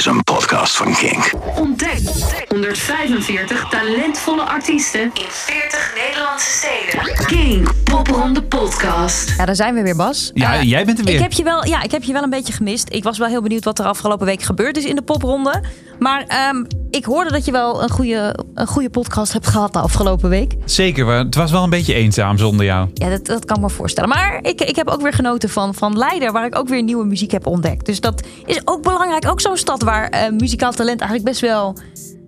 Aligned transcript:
is 0.00 0.06
een 0.06 0.24
podcast 0.24 0.76
van 0.76 0.94
Kink. 0.94 1.32
Ontdek 1.56 2.00
145 2.48 3.68
talentvolle 3.68 4.42
artiesten 4.42 5.00
in 5.00 5.10
40 5.28 5.94
Nederlandse 6.06 6.50
steden. 6.50 7.26
Kink 7.26 7.68
Popronde 7.84 8.42
Podcast. 8.42 9.34
Ja, 9.36 9.44
daar 9.44 9.54
zijn 9.56 9.74
we 9.74 9.82
weer, 9.82 9.96
Bas. 9.96 10.30
Ja, 10.34 10.54
Eh, 10.54 10.62
jij 10.62 10.84
bent 10.84 10.98
er 10.98 11.04
weer. 11.04 11.14
Ik 11.14 11.20
heb, 11.20 11.32
je 11.32 11.42
wel, 11.42 11.66
ja, 11.66 11.82
ik 11.82 11.90
heb 11.90 12.02
je 12.02 12.12
wel 12.12 12.22
een 12.22 12.30
beetje 12.30 12.52
gemist. 12.52 12.88
Ik 12.92 13.02
was 13.02 13.18
wel 13.18 13.28
heel 13.28 13.42
benieuwd 13.42 13.64
wat 13.64 13.78
er 13.78 13.84
afgelopen 13.84 14.26
week 14.26 14.42
gebeurd 14.42 14.76
is 14.76 14.84
in 14.84 14.94
de 14.94 15.02
popronde. 15.02 15.62
Maar 15.98 16.24
ehm, 16.26 16.64
ik 16.90 17.04
hoorde 17.04 17.30
dat 17.30 17.44
je 17.44 17.52
wel 17.52 17.82
een 17.82 17.90
goede, 17.90 18.38
een 18.54 18.66
goede 18.66 18.90
podcast 18.90 19.32
hebt 19.32 19.46
gehad 19.46 19.72
de 19.72 19.78
afgelopen 19.78 20.28
week. 20.28 20.54
Zeker, 20.64 21.06
het 21.06 21.34
was 21.34 21.50
wel 21.50 21.62
een 21.62 21.70
beetje 21.70 21.94
eenzaam 21.94 22.38
zonder 22.38 22.66
jou. 22.66 22.88
Ja, 22.94 23.08
dat, 23.08 23.26
dat 23.26 23.44
kan 23.44 23.56
ik 23.56 23.62
me 23.62 23.70
voorstellen. 23.70 24.08
Maar 24.10 24.38
ik, 24.42 24.60
ik 24.60 24.76
heb 24.76 24.88
ook 24.88 25.00
weer 25.02 25.12
genoten 25.12 25.48
van, 25.48 25.74
van 25.74 25.98
Leiden, 25.98 26.32
waar 26.32 26.46
ik 26.46 26.58
ook 26.58 26.68
weer 26.68 26.82
nieuwe 26.82 27.04
muziek 27.04 27.30
heb 27.30 27.46
ontdekt. 27.46 27.86
Dus 27.86 28.00
dat 28.00 28.22
is 28.46 28.60
ook 28.64 28.82
belangrijk. 28.82 29.26
Ook 29.30 29.40
zo'n 29.40 29.56
stad 29.56 29.82
waar 29.90 30.08
eh, 30.08 30.30
muzikaal 30.30 30.72
talent 30.72 31.00
eigenlijk 31.00 31.30
best 31.30 31.40
wel 31.40 31.76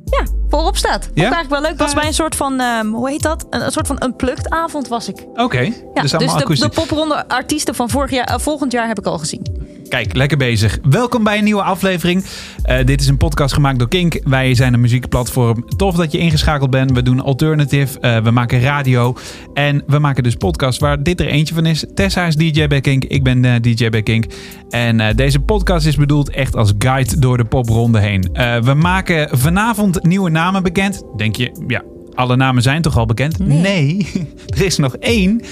ja, 0.05 0.27
voorop 0.49 0.77
staat. 0.77 1.05
Vond 1.05 1.19
Ja? 1.19 1.23
eigenlijk 1.23 1.51
wel 1.51 1.61
leuk. 1.71 1.79
Was 1.79 1.95
bij 1.95 2.07
een 2.07 2.15
soort 2.15 2.37
van, 2.37 2.61
ehm, 2.61 2.87
hoe 2.87 3.11
heet 3.11 3.23
dat? 3.23 3.47
Een, 3.51 3.65
een 3.65 3.73
soort 3.73 3.87
van 3.87 4.03
unplugged 4.05 4.51
avond 4.51 4.89
was 4.89 5.09
ik. 5.09 5.27
Oké, 5.35 5.61
Ja, 5.61 6.03
dus 6.03 6.11
dus 6.11 6.61
de, 6.61 6.69
popronde 6.75 7.29
artiesten 7.29 7.75
van 7.75 7.91
vorig 7.91 8.11
jaar, 8.11 8.25
eh, 8.25 8.39
volgend 8.39 8.73
jaar 8.73 8.87
heb 8.87 8.99
ik 8.99 9.07
al 9.07 9.19
gezien. 9.19 9.43
Kijk, 9.93 10.15
lekker 10.15 10.37
bezig. 10.37 10.79
Welkom 10.83 11.25
bij 11.25 11.39
een 11.39 11.45
nieuwe 11.45 11.63
aflevering. 11.63 12.25
Eh, 12.63 12.85
dit 12.85 13.01
is 13.01 13.07
een 13.07 13.17
podcast 13.17 13.55
gemaakt 13.55 13.79
door 13.79 13.89
Kink. 13.89 14.21
Wij 14.25 14.55
zijn 14.55 14.75
een 14.75 14.81
muziekplatform. 14.81 15.65
Tof 15.77 15.95
dat 15.95 16.13
je 16.13 16.19
ingeschakeld 16.19 16.71
bent. 16.71 16.93
We 16.93 17.03
doen 17.03 17.21
alternative, 17.21 18.01
eh, 18.01 18.19
we 18.23 18.31
maken 18.31 18.61
radio 18.61 19.17
en 19.55 19.83
we 19.87 19.99
maken 19.99 20.23
dus 20.23 20.35
podcasts 20.35 20.81
waar 20.81 21.03
dit 21.03 21.21
er 21.21 21.27
eentje 21.27 21.55
van 21.55 21.67
is. 21.67 21.85
Tessa 21.95 22.27
is 22.27 22.37
DJ 22.37 22.67
bij 22.67 22.81
Kink, 22.81 23.05
ik 23.05 23.23
ben 23.23 23.45
eh, 23.45 23.61
DJ 23.61 23.89
bij 23.89 24.03
Kink. 24.03 24.25
En 24.71 25.17
deze 25.17 25.41
podcast 25.41 25.87
is 25.87 25.97
bedoeld 25.97 26.31
echt 26.31 26.57
als 26.57 26.73
guide 26.79 27.19
door 27.19 27.37
de 27.37 27.45
popronde 27.45 27.99
heen. 27.99 28.29
We 28.63 28.75
maken 28.75 29.39
vanavond 29.39 30.03
nieuwe 30.03 30.31
namen 30.31 30.63
bekend. 30.63 31.03
Denk 31.17 31.37
je, 31.37 31.65
ja, 31.67 31.83
alle 32.15 32.37
namen 32.37 32.63
zijn 32.63 32.83
toch 32.83 32.97
al 32.99 33.07
bekend? 33.07 33.39
Nee. 33.39 34.11
er 34.57 34.65
is 34.65 34.77
nog 34.77 34.97
één. 34.97 35.43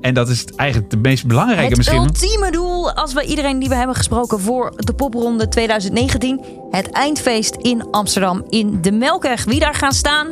En 0.00 0.14
dat 0.14 0.28
is 0.28 0.44
eigenlijk 0.56 0.90
de 0.90 0.96
meest 0.96 1.26
belangrijke 1.26 1.68
Het 1.68 1.76
misschien. 1.76 1.98
ultieme 1.98 2.50
doel, 2.50 2.92
als 2.92 3.12
we 3.12 3.24
iedereen 3.24 3.58
die 3.58 3.68
we 3.68 3.74
hebben 3.74 3.96
gesproken 3.96 4.40
voor 4.40 4.72
de 4.76 4.92
popronde 4.92 5.48
2019, 5.48 6.44
het 6.70 6.90
eindfeest 6.90 7.54
in 7.54 7.90
Amsterdam 7.90 8.44
in 8.48 8.82
de 8.82 8.92
Melkweg. 8.92 9.44
Wie 9.44 9.60
daar 9.60 9.74
gaan 9.74 9.92
staan? 9.92 10.26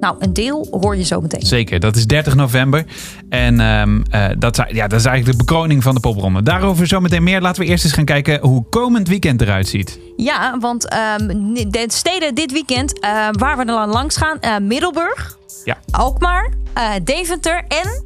Nou, 0.00 0.16
een 0.18 0.32
deel 0.32 0.66
hoor 0.70 0.96
je 0.96 1.04
zo 1.04 1.20
meteen. 1.20 1.46
Zeker, 1.46 1.80
dat 1.80 1.96
is 1.96 2.06
30 2.06 2.34
november. 2.34 2.84
En 3.28 3.60
ehm, 3.60 4.00
eh, 4.10 4.26
dat, 4.38 4.58
is- 4.58 4.74
ja, 4.76 4.86
dat 4.86 5.00
is 5.00 5.06
eigenlijk 5.06 5.38
de 5.38 5.44
bekroning 5.44 5.82
van 5.82 5.94
de 5.94 6.00
popronde. 6.00 6.42
Daarover 6.42 6.86
zometeen 6.86 7.22
meer. 7.22 7.40
Laten 7.40 7.62
we 7.62 7.68
eerst 7.68 7.84
eens 7.84 7.92
gaan 7.92 8.04
kijken 8.04 8.40
hoe 8.40 8.64
komend 8.70 9.08
weekend 9.08 9.40
eruit 9.40 9.68
ziet. 9.68 9.98
Ja, 10.16 10.58
want 10.60 10.88
ehm, 10.88 11.26
de 11.68 11.84
steden 11.88 12.34
dit 12.34 12.52
weekend 12.52 13.00
eh, 13.00 13.10
waar 13.30 13.56
we 13.56 13.64
dan 13.64 13.88
langs 13.88 14.16
gaan, 14.16 14.40
eh, 14.40 14.56
Middelburg, 14.58 15.38
Ja. 15.64 15.78
Alkmaar, 15.90 16.52
eh, 16.74 16.90
Deventer 17.04 17.64
en 17.68 18.04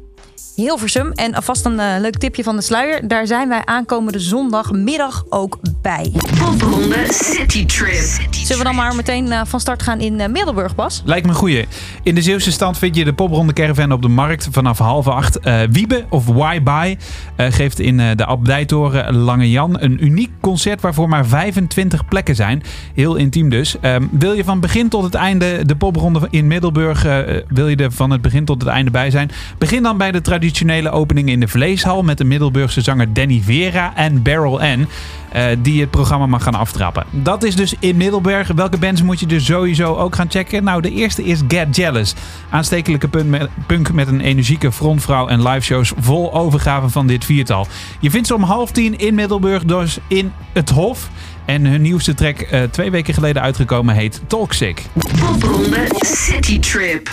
Hilversum. 0.55 1.11
En 1.11 1.33
alvast 1.33 1.65
een 1.65 2.01
leuk 2.01 2.17
tipje 2.17 2.43
van 2.43 2.55
de 2.55 2.61
sluier. 2.61 3.07
Daar 3.07 3.27
zijn 3.27 3.49
wij 3.49 3.61
aankomende 3.65 4.19
zondagmiddag 4.19 5.25
ook 5.29 5.59
bij. 5.81 6.11
Popronde 6.39 7.05
City 7.09 7.65
Trip. 7.65 7.95
Zullen 8.51 8.65
we 8.65 8.71
dan 8.71 8.83
maar 8.83 8.95
meteen 8.95 9.31
eh, 9.31 9.41
van 9.45 9.59
start 9.59 9.83
gaan 9.83 9.99
in 9.99 10.19
eh, 10.19 10.29
Middelburg, 10.29 10.75
Bas? 10.75 11.01
Lijkt 11.05 11.25
me 11.25 11.31
een 11.31 11.37
goeie. 11.37 11.65
In 12.03 12.15
de 12.15 12.21
Zeeuwse 12.21 12.51
stand 12.51 12.77
vind 12.77 12.95
je 12.95 13.03
de 13.03 13.13
popronde 13.13 13.53
caravan 13.53 13.91
op 13.91 14.01
de 14.01 14.07
markt 14.07 14.47
vanaf 14.51 14.77
half 14.77 15.07
acht. 15.07 15.39
Eh, 15.39 15.59
Wiebe 15.71 16.05
of 16.09 16.25
Why 16.25 16.61
Buy 16.63 16.97
eh, 17.35 17.45
geeft 17.49 17.79
in 17.79 17.97
de 17.97 18.25
Abdijtoren 18.25 19.15
Lange 19.15 19.49
Jan 19.49 19.81
een 19.81 20.05
uniek 20.05 20.29
concert 20.41 20.81
waarvoor 20.81 21.09
maar 21.09 21.25
25 21.25 22.05
plekken 22.05 22.35
zijn. 22.35 22.63
Heel 22.93 23.15
intiem 23.15 23.49
dus. 23.49 23.79
Ehm, 23.79 24.03
wil 24.11 24.33
je 24.33 24.43
van 24.43 24.59
begin 24.59 24.89
tot 24.89 25.03
het 25.03 25.15
einde 25.15 25.65
de 25.65 25.75
popronde 25.75 26.27
in 26.29 26.47
Middelburg, 26.47 27.03
wil 27.47 27.67
je 27.67 27.75
er 27.75 27.91
van 27.91 28.11
het 28.11 28.21
begin 28.21 28.45
tot 28.45 28.61
het 28.61 28.69
einde 28.71 28.91
bij 28.91 29.09
zijn? 29.11 29.31
Begin 29.57 29.83
dan 29.83 29.97
bij 29.97 30.11
de 30.11 30.21
traditionele 30.21 30.89
opening 30.89 31.29
in 31.29 31.39
de 31.39 31.47
Vleeshal 31.47 32.03
met 32.03 32.17
de 32.17 32.23
Middelburgse 32.23 32.81
zanger 32.81 33.13
Danny 33.13 33.41
Vera 33.43 33.95
en 33.95 34.21
Beryl 34.21 34.61
Ann. 34.61 34.87
Eh, 35.31 35.45
die 35.59 35.81
het 35.81 35.89
programma 35.89 36.25
mag 36.25 36.43
gaan 36.43 36.55
aftrappen. 36.55 37.05
Dat 37.11 37.43
is 37.43 37.55
dus 37.55 37.75
in 37.79 37.97
Middelburg. 37.97 38.47
Welke 38.55 38.77
bands 38.77 39.01
moet 39.01 39.19
je 39.19 39.25
dus 39.25 39.45
sowieso 39.45 39.95
ook 39.95 40.15
gaan 40.15 40.29
checken? 40.29 40.63
Nou, 40.63 40.81
de 40.81 40.91
eerste 40.91 41.23
is 41.23 41.41
Get 41.47 41.75
Jealous. 41.75 42.13
Aanstekelijke 42.49 43.07
punk 43.67 43.91
met, 43.91 44.07
een 44.07 44.21
energieke 44.21 44.71
frontvrouw 44.71 45.27
en 45.27 45.43
liveshows 45.43 45.93
vol 45.99 46.33
overgave 46.33 46.89
van 46.89 47.07
dit 47.07 47.25
viertal. 47.25 47.67
Je 47.99 48.09
vindt 48.09 48.27
ze 48.27 48.35
om 48.35 48.43
half 48.43 48.71
tien 48.71 48.97
in 48.97 49.15
Middelburg, 49.15 49.63
dus 49.63 49.97
in 50.07 50.31
het 50.53 50.69
Hof. 50.69 51.09
En 51.45 51.65
hun 51.65 51.81
nieuwste 51.81 52.13
track, 52.13 52.39
eh, 52.39 52.63
twee 52.63 52.91
weken 52.91 53.13
geleden 53.13 53.41
uitgekomen, 53.41 53.95
heet 53.95 54.21
Toxic. 54.27 54.85
Popronde 55.19 55.85
City 55.99 56.59
Trip. 56.59 57.09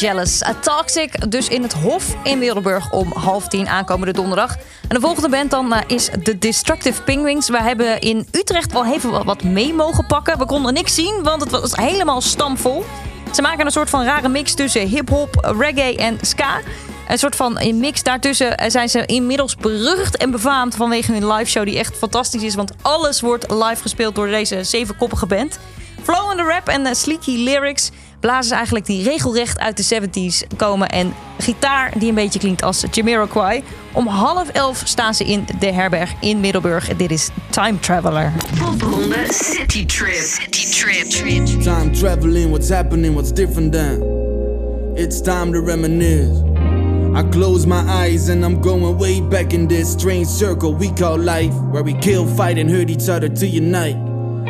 Jealous. 0.00 0.44
A 0.44 0.54
Toxic, 0.54 1.30
dus 1.30 1.48
in 1.48 1.62
het 1.62 1.72
Hof 1.72 2.14
in 2.22 2.38
Middelburg 2.38 2.90
om 2.92 3.12
half 3.12 3.48
tien 3.48 3.68
aankomende 3.68 4.12
donderdag. 4.12 4.56
En 4.88 4.94
de 4.94 5.00
volgende 5.00 5.28
band 5.28 5.50
dan 5.50 5.72
eh, 5.72 5.80
is 5.86 6.08
The 6.22 6.38
Destructive 6.38 7.02
Penguins. 7.02 7.48
We 7.48 7.62
hebben 7.62 8.00
in 8.00 8.26
Utrecht 8.30 8.72
wel 8.72 8.86
even 8.86 9.24
wat- 9.24 9.42
mee 9.42 9.74
mogen 9.74 10.06
pakken. 10.06 10.38
We 10.38 10.46
konden 10.46 10.74
niks 10.74 10.94
zien, 10.94 11.20
want 11.22 11.40
het 11.40 11.50
was 11.50 11.72
helemaal 11.76 12.20
stamvol. 12.20 12.84
Ze 13.34 13.42
maken 13.42 13.64
een 13.66 13.72
soort 13.72 13.90
van 13.90 14.04
rare 14.04 14.28
mix 14.28 14.54
tussen 14.54 14.88
hip-hop, 14.88 15.54
reggae 15.58 15.96
en 15.96 16.18
ska. 16.22 16.60
Een 17.08 17.18
soort 17.18 17.36
van 17.36 17.58
mix 17.74 18.02
daartussen 18.02 18.56
eh, 18.56 18.70
zijn 18.70 18.88
ze 18.88 19.06
inmiddels 19.06 19.56
berucht 19.56 20.16
en 20.16 20.30
befaamd 20.30 20.74
vanwege 20.76 21.12
hun 21.12 21.32
live 21.32 21.50
show 21.50 21.64
die 21.64 21.78
echt 21.78 21.96
fantastisch 21.96 22.42
is. 22.42 22.54
Want 22.54 22.72
alles 22.82 23.20
wordt 23.20 23.50
live 23.50 23.82
gespeeld 23.82 24.14
door 24.14 24.26
deze 24.26 24.64
zevenkoppige 24.64 25.26
band. 25.26 25.58
Flow 26.02 26.30
in 26.30 26.36
the 26.36 26.42
rap 26.42 26.68
en 26.68 26.96
sleeky 26.96 27.36
lyrics 27.36 27.90
blazen 28.20 28.48
ze 28.48 28.54
eigenlijk 28.54 28.86
die 28.86 29.02
regelrecht 29.02 29.58
uit 29.58 29.76
de 29.76 30.00
70s 30.02 30.56
komen. 30.56 30.88
En 30.88 31.14
gitaar 31.38 31.92
die 31.98 32.08
een 32.08 32.14
beetje 32.14 32.38
klinkt 32.38 32.62
als 32.62 32.84
Jamiroquai. 32.90 33.62
Om 33.92 34.06
half 34.06 34.48
elf 34.48 34.82
staan 34.84 35.14
ze 35.14 35.24
in 35.24 35.46
de 35.58 35.72
herberg 35.72 36.12
in 36.20 36.40
Middelburg. 36.40 36.88
En 36.88 36.96
dit 36.96 37.10
is 37.10 37.28
Time 37.50 37.80
Traveler. 37.80 38.32
Popronde 38.58 39.26
City 39.30 39.86
Trip. 39.86 40.14
City 40.14 40.70
Trip. 40.70 41.62
Time 41.62 41.90
traveling, 41.90 42.50
what's 42.50 42.68
happening, 42.68 43.14
what's 43.14 43.32
different 43.32 43.72
then? 43.72 44.02
It's 44.94 45.20
time 45.20 45.52
to 45.52 45.60
reminisce. 45.60 46.42
I 47.14 47.22
close 47.22 47.66
my 47.66 47.82
eyes 48.04 48.28
and 48.28 48.44
I'm 48.44 48.60
going 48.60 48.96
way 48.98 49.20
back 49.20 49.52
in 49.52 49.66
this 49.66 49.90
strange 49.90 50.28
circle 50.28 50.74
we 50.74 50.90
call 50.90 51.18
life, 51.18 51.54
where 51.72 51.82
we 51.82 51.94
kill, 51.94 52.26
fight, 52.26 52.58
and 52.58 52.70
hurt 52.70 52.90
each 52.90 53.08
other 53.08 53.28
to 53.28 53.46
unite. 53.46 54.07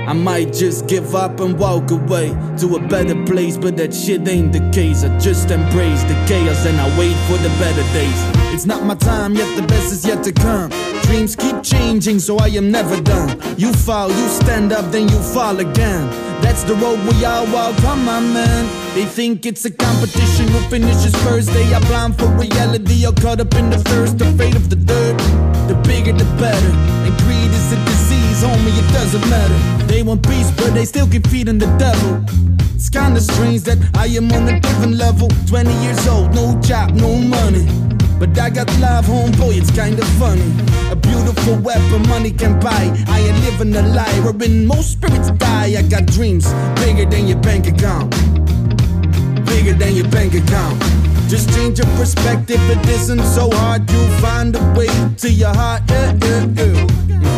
I 0.08 0.14
might 0.14 0.54
just 0.54 0.86
give 0.86 1.14
up 1.14 1.38
and 1.38 1.58
walk 1.58 1.90
away 1.90 2.28
to 2.60 2.76
a 2.76 2.88
better 2.88 3.14
place, 3.26 3.58
but 3.58 3.76
that 3.76 3.92
shit 3.92 4.26
ain't 4.26 4.54
the 4.54 4.70
case. 4.70 5.04
I 5.04 5.14
just 5.18 5.50
embrace 5.50 6.02
the 6.04 6.14
chaos 6.26 6.64
and 6.64 6.80
I 6.80 6.88
wait 6.98 7.14
for 7.28 7.36
the 7.36 7.50
better 7.60 7.82
days. 7.92 8.18
It's 8.54 8.64
not 8.64 8.84
my 8.84 8.94
time 8.94 9.34
yet, 9.34 9.54
the 9.54 9.66
best 9.66 9.92
is 9.92 10.06
yet 10.06 10.24
to 10.24 10.32
come. 10.32 10.70
Dreams 11.02 11.36
keep 11.36 11.62
changing, 11.62 12.20
so 12.20 12.38
I 12.38 12.46
am 12.46 12.70
never 12.70 12.98
done. 13.02 13.38
You 13.58 13.70
fall, 13.74 14.08
you 14.08 14.28
stand 14.28 14.72
up, 14.72 14.90
then 14.90 15.10
you 15.10 15.18
fall 15.18 15.60
again. 15.60 16.08
That's 16.40 16.62
the 16.62 16.74
road 16.76 17.00
we 17.00 17.26
all 17.26 17.44
walk, 17.52 17.78
on, 17.84 18.02
man. 18.32 18.64
They 18.94 19.04
think 19.04 19.44
it's 19.44 19.66
a 19.66 19.70
competition 19.70 20.48
who 20.48 20.60
finishes 20.70 21.14
first. 21.16 21.52
They 21.52 21.70
are 21.74 21.82
blind 21.82 22.18
for 22.18 22.28
reality 22.28 23.04
or 23.04 23.12
caught 23.12 23.40
up 23.40 23.54
in 23.56 23.68
the 23.68 23.78
thirst, 23.78 24.16
the 24.16 24.24
fate 24.38 24.56
of 24.56 24.70
the 24.70 24.76
dirt. 24.76 25.18
The 25.68 25.74
bigger, 25.86 26.14
the 26.14 26.24
better. 26.40 26.67
Doesn't 28.98 29.30
matter. 29.30 29.86
They 29.86 30.02
want 30.02 30.22
peace, 30.26 30.50
but 30.56 30.74
they 30.74 30.84
still 30.84 31.06
keep 31.06 31.26
feeding 31.28 31.58
the 31.58 31.70
devil. 31.78 32.12
It's 32.74 32.90
kinda 32.90 33.20
strange 33.20 33.62
that 33.68 33.78
I 33.94 34.06
am 34.18 34.30
on 34.32 34.48
a 34.48 34.58
different 34.58 34.96
level. 34.96 35.28
20 35.46 35.72
years 35.84 36.02
old, 36.08 36.34
no 36.34 36.46
job, 36.60 36.90
no 36.94 37.10
money. 37.36 37.64
But 38.18 38.36
I 38.38 38.50
got 38.50 38.68
love, 38.80 39.06
homeboy, 39.06 39.54
it's 39.60 39.70
kinda 39.70 40.04
funny. 40.20 40.50
A 40.90 40.96
beautiful 40.96 41.54
weapon 41.68 42.02
money 42.08 42.32
can 42.32 42.58
buy. 42.58 42.84
I 43.14 43.18
ain't 43.26 43.38
living 43.46 43.72
a 43.76 43.82
lie, 43.98 44.18
wherein 44.24 44.66
most 44.66 44.88
spirits 44.96 45.30
die. 45.46 45.70
I 45.80 45.82
got 45.82 46.04
dreams 46.06 46.46
bigger 46.82 47.06
than 47.12 47.28
your 47.28 47.40
bank 47.48 47.68
account. 47.68 48.10
Bigger 49.50 49.74
than 49.74 49.92
your 49.94 50.08
bank 50.16 50.34
account. 50.34 50.76
Just 51.28 51.46
change 51.54 51.78
your 51.78 51.90
perspective, 52.00 52.62
it 52.74 52.82
isn't 52.96 53.22
so 53.36 53.44
hard. 53.60 53.88
You'll 53.92 54.16
find 54.26 54.56
a 54.56 54.64
way 54.76 54.90
to 55.22 55.28
your 55.30 55.54
heart. 55.54 55.82
Yeah, 55.88 56.14
yeah, 56.24 56.46
yeah. 56.58 57.37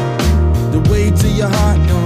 The 0.72 0.81
way 0.90 1.11
to 1.11 1.28
your 1.28 1.49
heart, 1.49 1.78
no. 1.78 2.00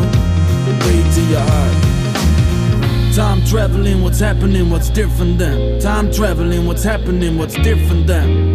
The 0.64 0.72
way 0.84 0.98
to 1.14 1.20
your 1.30 1.40
heart. 1.40 3.14
Time 3.14 3.44
traveling, 3.44 4.02
what's 4.02 4.18
happening, 4.18 4.70
what's 4.70 4.90
different 4.90 5.38
then? 5.38 5.80
Time 5.80 6.10
traveling, 6.10 6.66
what's 6.66 6.82
happening, 6.82 7.38
what's 7.38 7.54
different 7.54 8.06
then? 8.06 8.54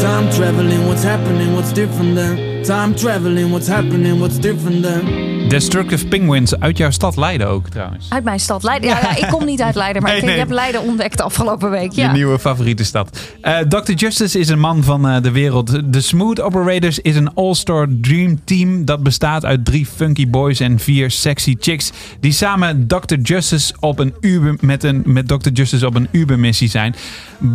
Time 0.00 0.30
traveling, 0.32 0.86
what's 0.86 1.02
happening, 1.02 1.54
what's 1.54 1.72
different 1.72 2.14
then? 2.14 2.64
Time 2.64 2.94
traveling, 2.94 3.50
what's 3.50 3.66
happening, 3.66 4.20
what's 4.20 4.38
different 4.38 4.82
then? 4.82 5.29
Destructive 5.50 6.06
Penguins 6.06 6.60
uit 6.60 6.76
jouw 6.76 6.90
stad 6.90 7.16
Leiden 7.16 7.48
ook 7.48 7.68
trouwens. 7.68 8.06
Uit 8.08 8.24
mijn 8.24 8.40
stad 8.40 8.62
Leiden. 8.62 8.88
Ja, 8.88 8.98
ja, 9.02 9.16
ik 9.16 9.26
kom 9.28 9.44
niet 9.44 9.60
uit 9.60 9.74
Leiden, 9.74 10.02
maar 10.02 10.12
Nee, 10.20 10.32
ik, 10.32 10.38
heb 10.38 10.50
Leiden 10.50 10.82
ontdekt 10.82 11.20
afgelopen 11.20 11.70
week. 11.70 11.92
Ja. 11.92 12.06
Je 12.06 12.12
nieuwe 12.12 12.38
favoriete 12.38 12.84
stad. 12.84 13.18
Eh, 13.40 13.58
Dr. 13.58 13.92
Justice 13.92 14.38
is 14.38 14.48
een 14.48 14.58
man 14.58 14.84
van 14.84 15.08
eh, 15.08 15.22
de 15.22 15.30
wereld. 15.30 15.92
De 15.92 16.00
Smooth 16.00 16.40
Operators 16.40 16.98
is 16.98 17.16
een 17.16 17.34
all-star 17.34 17.86
dream 18.00 18.40
team 18.44 18.84
dat 18.84 19.02
bestaat 19.02 19.44
uit 19.44 19.64
drie 19.64 19.86
funky 19.86 20.30
boys 20.30 20.60
en 20.60 20.78
vier 20.78 21.10
sexy 21.10 21.56
chicks 21.60 21.90
die 22.20 22.32
samen 22.32 22.86
Dr. 22.86 23.14
Justice 23.22 23.74
op 23.80 23.98
een 23.98 24.14
Uber 24.20 24.56
met 24.60 24.84
een 24.84 25.02
met 25.04 25.28
Dr. 25.28 25.50
Justice 25.52 25.86
op 25.86 25.94
een 25.94 26.08
Uber 26.10 26.38
missie 26.38 26.68
zijn. 26.68 26.94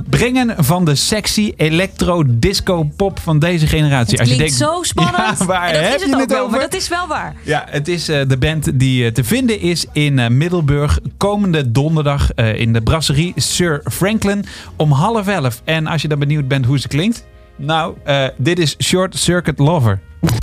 Brengen 0.10 0.54
van 0.58 0.86
de 0.86 0.96
sexy 0.96 1.54
electro 1.56 2.24
disco 2.28 2.84
pop 2.96 3.20
van 3.20 3.40
deze 3.40 3.68
generatie. 3.68 4.18
Het 4.18 4.28
klinkt 4.36 4.54
zo 4.54 4.80
spannend. 4.82 5.14
Ja, 5.26 5.46
waar 5.46 5.68
en 5.68 5.74
dat 5.74 5.92
heb 5.92 5.96
is 5.96 6.02
het 6.02 6.10
je 6.10 6.16
ook 6.16 6.22
het 6.22 6.32
wel, 6.32 6.40
over? 6.40 6.52
maar 6.52 6.60
dat 6.60 6.74
is 6.74 6.88
wel 6.88 7.08
waar. 7.08 7.36
Ja, 7.44 7.66
het 7.70 7.85
is 7.88 8.10
eh, 8.10 8.28
de 8.28 8.38
band 8.38 8.80
die 8.80 9.06
eh, 9.06 9.12
te 9.12 9.24
vinden 9.24 9.60
is 9.60 9.86
in 9.94 10.20
eh, 10.20 10.30
Middelburg 10.30 11.00
komende 11.18 11.72
donderdag 11.72 12.32
eh, 12.32 12.60
in 12.60 12.74
de 12.74 12.82
brasserie 12.82 13.34
Sir 13.36 13.82
Franklin 13.92 14.46
om 14.76 14.92
half 14.92 15.28
elf. 15.28 15.62
En 15.66 15.88
als 15.88 16.02
je 16.02 16.08
dan 16.08 16.20
benieuwd 16.20 16.48
bent 16.48 16.66
hoe 16.66 16.80
ze 16.80 16.88
klinkt, 16.88 17.26
nou, 17.58 17.96
eh, 18.04 18.28
dit 18.38 18.60
is 18.60 18.76
Short 18.84 19.18
Circuit 19.18 19.60
Lover. 19.60 20.00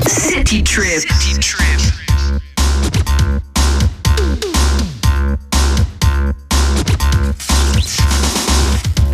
City 0.06 0.62
Trip. 0.62 0.86
City 1.08 1.38
Trip. 1.38 2.00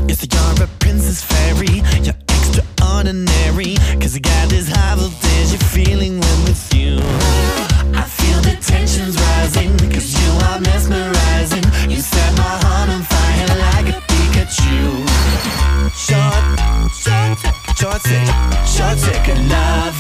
Yes, 0.06 0.26
you're 0.32 0.64
a 0.64 0.68
princess 0.78 1.22
fairy. 1.22 1.82
You're 2.02 2.14
extraordinary. 2.28 3.74
Cause 4.00 4.14
you 4.14 4.20
got 4.20 4.48
this 4.48 4.68
high 4.70 4.94
voltage 4.96 5.56
feeling 5.62 6.18
when 6.18 6.44
with 6.44 6.74
you. 6.74 7.67
Tensions 8.60 9.16
rising. 9.16 9.72
You 9.92 10.30
are 10.48 10.60
mesmerizing. 10.60 11.64
You 11.88 12.00
set 12.00 12.36
my 12.36 12.54
heart 12.64 12.90
on 12.90 13.02
fire 13.02 13.48
like 13.64 13.88
a 13.94 14.00
Pikachu. 14.10 15.06
Short, 15.94 16.44
short, 16.92 17.38
short, 17.76 18.02
short. 18.02 18.18
Ooh. 19.38 19.97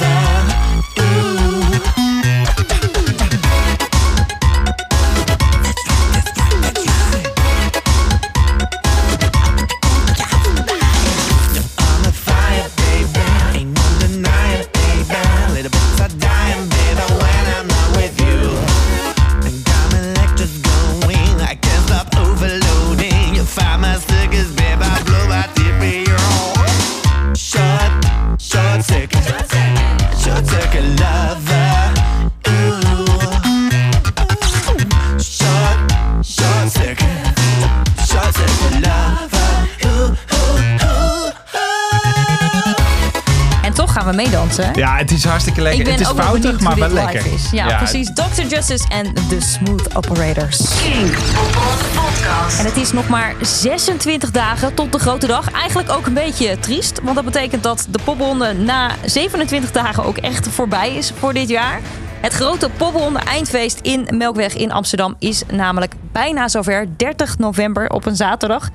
Hè? 44.58 44.70
Ja, 44.72 44.96
het 44.96 45.10
is 45.10 45.24
hartstikke 45.24 45.60
lekker. 45.60 45.80
Ik 45.80 45.86
ben 45.86 45.94
het 45.94 46.16
is 46.16 46.22
foutig, 46.24 46.42
benieuwd 46.42 46.60
maar 46.60 46.78
wel 46.78 46.88
lekker. 46.88 47.32
is. 47.32 47.50
Ja, 47.50 47.76
precies. 47.76 48.10
Dr. 48.14 48.42
Justice 48.48 48.84
en 48.88 49.14
The 49.28 49.40
Smooth 49.40 49.96
Operators. 49.96 50.60
Onze 50.60 51.84
podcast. 51.94 52.58
En 52.58 52.64
het 52.64 52.76
is 52.76 52.92
nog 52.92 53.08
maar 53.08 53.34
26 53.40 54.30
dagen 54.30 54.74
tot 54.74 54.92
de 54.92 54.98
grote 54.98 55.26
dag. 55.26 55.52
Eigenlijk 55.52 55.90
ook 55.90 56.06
een 56.06 56.14
beetje 56.14 56.58
triest. 56.58 57.00
Want 57.02 57.16
dat 57.16 57.24
betekent 57.24 57.62
dat 57.62 57.86
de 57.90 57.98
popronde 58.04 58.52
na 58.52 58.90
27 59.04 59.72
dagen 59.72 60.04
ook 60.04 60.16
echt 60.16 60.48
voorbij 60.48 60.94
is 60.94 61.12
voor 61.18 61.32
dit 61.32 61.48
jaar. 61.48 61.80
Het 62.20 62.32
grote 62.32 62.70
popronde 62.76 63.18
eindfeest 63.18 63.78
in 63.82 64.08
Melkweg 64.14 64.56
in 64.56 64.72
Amsterdam 64.72 65.14
is 65.18 65.42
namelijk 65.52 65.94
bijna 66.12 66.48
zover. 66.48 66.86
30 66.96 67.38
november 67.38 67.90
op 67.90 68.06
een 68.06 68.16
zaterdag. 68.16 68.68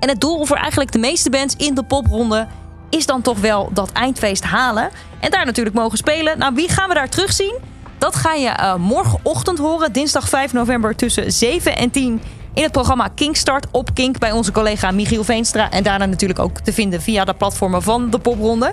En 0.00 0.08
het 0.08 0.20
doel 0.20 0.44
voor 0.46 0.56
eigenlijk 0.56 0.92
de 0.92 0.98
meeste 0.98 1.30
bands 1.30 1.54
in 1.56 1.74
de 1.74 1.82
popronde 1.82 2.46
is 2.96 3.06
dan 3.06 3.22
toch 3.22 3.38
wel 3.38 3.70
dat 3.72 3.92
eindfeest 3.92 4.44
halen. 4.44 4.90
En 5.20 5.30
daar 5.30 5.44
natuurlijk 5.44 5.76
mogen 5.76 5.98
spelen. 5.98 6.38
Nou, 6.38 6.54
wie 6.54 6.68
gaan 6.68 6.88
we 6.88 6.94
daar 6.94 7.08
terugzien? 7.08 7.54
Dat 7.98 8.16
ga 8.16 8.32
je 8.32 8.48
eh, 8.48 8.74
morgenochtend 8.74 9.58
horen, 9.58 9.92
dinsdag 9.92 10.28
5 10.28 10.52
november 10.52 10.96
tussen 10.96 11.32
7 11.32 11.76
en 11.76 11.90
10 11.90 12.20
in 12.54 12.62
het 12.62 12.72
programma 12.72 13.08
Kinkstart 13.14 13.66
op 13.70 13.94
Kink 13.94 14.18
bij 14.18 14.32
onze 14.32 14.52
collega 14.52 14.90
Michiel 14.90 15.24
Veenstra. 15.24 15.70
En 15.70 15.82
daarna 15.82 16.06
natuurlijk 16.06 16.38
ook 16.38 16.58
te 16.58 16.72
vinden 16.72 17.02
via 17.02 17.24
de 17.24 17.34
platformen 17.34 17.82
van 17.82 18.10
de 18.10 18.18
Popronde. 18.18 18.72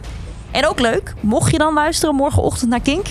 En 0.52 0.68
ook 0.68 0.80
leuk, 0.80 1.14
mocht 1.20 1.52
je 1.52 1.58
dan 1.58 1.74
luisteren 1.74 2.16
morgenochtend 2.16 2.70
naar 2.70 2.82
Kink, 2.82 3.06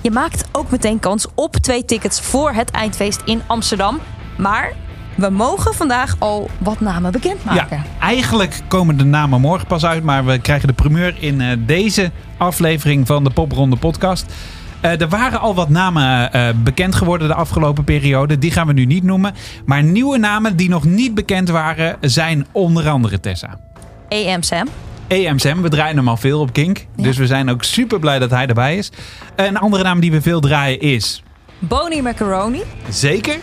je 0.00 0.10
maakt 0.10 0.44
ook 0.52 0.70
meteen 0.70 0.98
kans 1.00 1.26
op 1.34 1.56
twee 1.56 1.84
tickets 1.84 2.20
voor 2.20 2.52
het 2.52 2.70
eindfeest 2.70 3.20
in 3.24 3.42
Amsterdam. 3.46 4.00
Maar 4.36 4.72
we 5.18 5.30
mogen 5.30 5.74
vandaag 5.74 6.16
al 6.18 6.50
wat 6.58 6.80
namen 6.80 7.12
bekendmaken. 7.12 7.76
Ja, 7.76 8.00
eigenlijk 8.00 8.60
komen 8.68 8.96
de 8.96 9.04
namen 9.04 9.40
morgen 9.40 9.66
pas 9.66 9.84
uit, 9.84 10.02
maar 10.02 10.24
we 10.24 10.38
krijgen 10.38 10.68
de 10.68 10.74
primeur 10.74 11.14
in 11.18 11.40
eh, 11.40 11.56
deze 11.58 12.10
aflevering 12.36 13.06
van 13.06 13.24
de 13.24 13.30
Popronde 13.30 13.76
podcast. 13.76 14.26
Eh, 14.80 15.00
er 15.00 15.08
waren 15.08 15.40
al 15.40 15.54
wat 15.54 15.68
namen 15.68 16.32
eh, 16.32 16.48
bekend 16.56 16.94
geworden 16.94 17.28
de 17.28 17.34
afgelopen 17.34 17.84
periode. 17.84 18.38
Die 18.38 18.50
gaan 18.50 18.66
we 18.66 18.72
nu 18.72 18.84
niet 18.84 19.02
noemen. 19.02 19.34
Maar 19.64 19.82
nieuwe 19.82 20.18
namen 20.18 20.56
die 20.56 20.68
nog 20.68 20.84
niet 20.84 21.14
bekend 21.14 21.48
waren, 21.48 21.96
zijn 22.00 22.46
onder 22.52 22.88
andere 22.88 23.20
Tessa. 23.20 23.58
AM 24.08 24.42
Sam. 24.42 24.68
EMSM, 25.06 25.60
we 25.60 25.68
draaien 25.68 25.96
hem 25.96 26.08
al 26.08 26.16
veel 26.16 26.40
op 26.40 26.52
Kink. 26.52 26.86
Dus 26.96 27.16
we 27.16 27.26
zijn 27.26 27.50
ook 27.50 27.64
super 27.64 27.98
blij 27.98 28.18
dat 28.18 28.30
hij 28.30 28.46
erbij 28.46 28.76
is. 28.76 28.90
Een 29.36 29.56
andere 29.56 29.82
naam 29.82 30.00
die 30.00 30.10
we 30.10 30.22
veel 30.22 30.40
draaien 30.40 30.80
is. 30.80 31.22
Bonnie 31.58 32.02
Macaroni. 32.02 32.62
Zeker. 32.88 33.36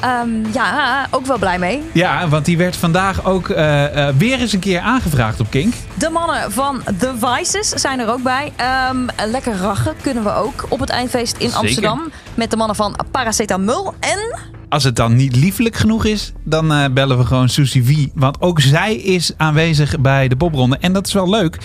Ehm, 0.00 0.28
ja, 0.52 1.06
ook 1.10 1.26
wel 1.26 1.38
blij 1.38 1.58
mee. 1.58 1.82
Ja, 1.92 2.28
want 2.28 2.44
die 2.44 2.56
werd 2.56 2.76
vandaag 2.76 3.24
ook 3.24 3.48
eh, 3.48 4.08
eh, 4.08 4.14
weer 4.16 4.40
eens 4.40 4.52
een 4.52 4.60
keer 4.60 4.80
aangevraagd 4.80 5.40
op 5.40 5.50
Kink. 5.50 5.74
De 5.94 6.10
mannen 6.10 6.52
van 6.52 6.82
The 6.98 7.14
Vices 7.20 7.68
zijn 7.68 8.00
er 8.00 8.08
ook 8.08 8.22
bij. 8.22 8.52
Ehm, 8.56 9.06
lekker 9.30 9.56
rachen 9.56 9.94
kunnen 10.02 10.24
we 10.24 10.34
ook 10.34 10.66
op 10.68 10.80
het 10.80 10.90
eindfeest 10.90 11.36
in 11.36 11.48
Zeker. 11.48 11.58
Amsterdam. 11.58 12.10
Met 12.34 12.50
de 12.50 12.56
mannen 12.56 12.76
van 12.76 12.96
Paracetamol 13.10 13.94
en... 14.00 14.54
Als 14.68 14.84
het 14.84 14.96
dan 14.96 15.16
niet 15.16 15.36
liefelijk 15.36 15.76
genoeg 15.76 16.04
is, 16.04 16.32
dan 16.44 16.72
eh, 16.72 16.84
bellen 16.90 17.18
we 17.18 17.24
gewoon 17.24 17.48
Susie 17.48 17.84
V. 17.84 18.06
Want 18.14 18.40
ook 18.40 18.60
zij 18.60 18.96
is 18.96 19.32
aanwezig 19.36 20.00
bij 20.00 20.28
de 20.28 20.36
popronde. 20.36 20.76
En 20.80 20.92
dat 20.92 21.06
is 21.06 21.12
wel 21.12 21.28
leuk. 21.28 21.58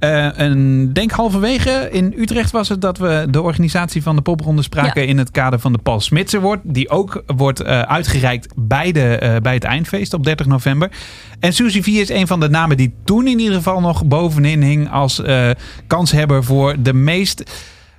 Eh 0.00 0.38
en 0.38 0.92
denk 0.92 1.10
halverwege 1.10 1.88
in 1.90 2.14
Utrecht 2.16 2.50
was 2.50 2.68
het 2.68 2.80
dat 2.80 2.98
we 2.98 3.26
de 3.30 3.42
organisatie 3.42 4.02
van 4.02 4.16
de 4.16 4.22
popronde 4.22 4.62
spraken 4.62 5.02
Ja. 5.02 5.08
in 5.08 5.18
het 5.18 5.30
kader 5.30 5.58
van 5.58 5.72
de 5.72 5.78
Paul 5.78 6.00
Smits 6.00 6.34
Award. 6.34 6.60
Die 6.62 6.88
ook 6.88 7.22
wordt 7.26 7.60
eh, 7.60 7.80
uitgereikt 7.80 8.52
bij, 8.56 8.92
de, 8.92 9.16
eh, 9.16 9.36
bij 9.36 9.54
het 9.54 9.64
eindfeest 9.64 10.14
op 10.14 10.24
30 10.24 10.46
november. 10.46 10.90
En 11.40 11.52
Susie 11.52 11.82
V 11.82 11.86
is 11.86 12.08
een 12.08 12.26
van 12.26 12.40
de 12.40 12.48
namen 12.48 12.76
die 12.76 12.94
toen 13.04 13.26
in 13.26 13.38
ieder 13.38 13.54
geval 13.56 13.80
nog 13.80 14.04
bovenin 14.04 14.62
hing 14.62 14.90
als 14.90 15.22
kanshebber 15.86 16.44
voor 16.44 16.76
de 16.82 16.92
meest 16.92 17.42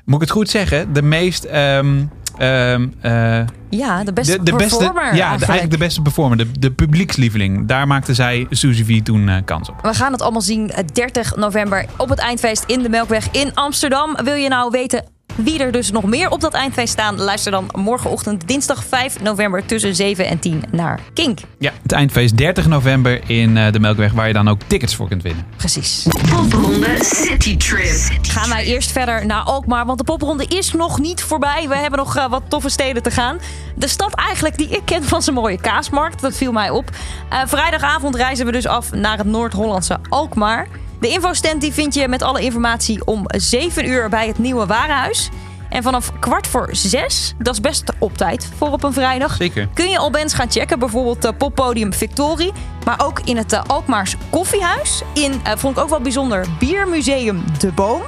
moet 0.06 0.22
ik 0.22 0.28
het 0.28 0.38
goed 0.38 0.50
zeggen, 0.50 0.94
de 0.94 1.02
meest 1.02 1.44
ehm, 1.44 2.04
ehm, 2.38 2.88
eh, 3.02 3.40
Ja, 3.70 4.04
de 4.04 4.14
beste 4.14 4.38
de, 4.38 4.44
de 4.44 4.56
beste, 4.56 4.78
performer 4.78 5.04
ja, 5.04 5.12
de, 5.12 5.20
eigenlijk. 5.20 5.50
eigenlijk 5.50 5.72
de 5.72 5.78
beste 5.78 6.02
performer, 6.02 6.38
de, 6.38 6.52
de 6.60 6.72
publiekslieveling. 6.72 7.68
Daar 7.68 7.88
maakte 7.88 8.14
zij 8.14 8.48
Suzy 8.50 8.84
V 8.86 9.02
toen 9.02 9.30
eh, 9.30 9.36
kans 9.46 9.70
op. 9.70 9.76
We 9.82 9.94
gaan 9.94 10.12
het 10.12 10.22
allemaal 10.22 10.42
zien 10.42 10.72
eh, 10.72 10.84
30 10.94 11.36
november 11.36 11.86
op 11.98 12.10
het 12.10 12.20
eindfeest 12.20 12.64
in 12.68 12.82
de 12.82 12.90
Melkweg 12.90 13.28
in 13.32 13.56
Amsterdam. 13.56 14.16
Wil 14.24 14.34
je 14.34 14.50
nou 14.50 14.72
weten 14.72 15.04
wie 15.36 15.60
er 15.60 15.72
dus 15.72 15.92
nog 15.92 16.04
meer 16.04 16.30
op 16.30 16.42
dat 16.42 16.54
eindfeest 16.54 16.94
staan? 16.94 17.20
Luister 17.20 17.52
dan 17.52 17.70
morgenochtend 17.76 18.48
dinsdag 18.48 18.84
5 18.84 19.22
november 19.22 19.66
tussen 19.66 19.96
7 19.96 20.28
en 20.28 20.40
10 20.40 20.64
naar 20.72 21.00
Kink. 21.14 21.40
Ja, 21.60 21.72
het 21.82 21.92
eindfeest 21.92 22.38
30 22.38 22.68
november 22.68 23.30
in 23.30 23.58
eh, 23.58 23.72
de 23.72 23.80
Melkweg, 23.80 24.12
waar 24.12 24.28
je 24.28 24.34
dan 24.34 24.50
ook 24.50 24.60
tickets 24.68 24.96
voor 24.96 25.08
kunt 25.08 25.24
winnen. 25.24 25.46
Precies. 25.56 26.08
Popronde 26.30 26.98
City 27.00 27.58
Trip. 27.58 28.20
Gaan 28.22 28.50
wij 28.50 28.64
eerst 28.66 28.92
verder 28.92 29.26
naar 29.26 29.42
Alkmaar, 29.42 29.86
want 29.86 29.98
de 29.98 30.04
popronde 30.04 30.46
is 30.46 30.74
nog 30.74 31.00
niet 31.00 31.22
voorbij. 31.22 31.68
We 31.68 31.76
hebben 31.76 32.00
nog 32.00 32.16
eh, 32.16 32.30
wat 32.30 32.44
toffe 32.48 32.70
steden 32.70 33.04
te 33.04 33.12
gaan. 33.12 33.40
De 33.76 33.88
stad 33.88 34.14
eigenlijk 34.14 34.58
die 34.58 34.70
ik 34.70 34.82
ken 34.86 35.04
van 35.04 35.22
zijn 35.22 35.36
mooie 35.36 35.62
kaasmarkt, 35.62 36.22
dat 36.22 36.38
viel 36.38 36.52
mij 36.52 36.70
op. 36.70 36.90
Eh, 37.30 37.40
vrijdagavond 37.46 38.16
reizen 38.16 38.46
we 38.46 38.52
dus 38.52 38.68
af 38.68 38.92
naar 38.92 39.18
het 39.18 39.28
Noord-Hollandse 39.28 40.00
Alkmaar. 40.10 40.68
De 41.02 41.10
infostand 41.10 41.62
die 41.62 41.74
vind 41.74 41.94
je 41.94 42.08
met 42.08 42.22
alle 42.22 42.42
informatie 42.42 43.06
om 43.06 43.26
7 43.28 43.88
uur 43.88 44.10
bij 44.10 44.28
het 44.28 44.40
Nieuwe 44.40 44.66
Warenhuis. 44.66 45.30
En 45.70 45.84
vanaf 45.84 46.20
kwart 46.20 46.48
voor 46.48 46.70
zes, 46.72 47.34
dat 47.38 47.54
is 47.54 47.62
best 47.62 47.84
op 48.00 48.18
tijd 48.18 48.50
voor 48.58 48.72
op 48.72 48.84
een 48.84 48.94
vrijdag... 48.94 49.36
Zeker. 49.36 49.68
kun 49.74 49.90
je 49.90 49.98
al 49.98 50.12
bands 50.12 50.34
gaan 50.34 50.52
checken. 50.52 50.80
Bijvoorbeeld 50.80 51.26
uh, 51.26 51.32
poppodium 51.38 51.94
Victorie. 51.94 52.52
Maar 52.86 53.06
ook 53.06 53.20
in 53.24 53.38
het 53.38 53.54
eh, 53.54 53.62
Alkmaars 53.68 54.16
Koffiehuis. 54.30 55.02
In, 55.14 55.42
eh, 55.44 55.54
vond 55.58 55.78
ik 55.78 55.84
ook 55.84 55.90
wel 55.90 56.02
bijzonder, 56.02 56.46
Biermuseum 56.60 57.44
De 57.60 57.72
Boom. 57.72 58.02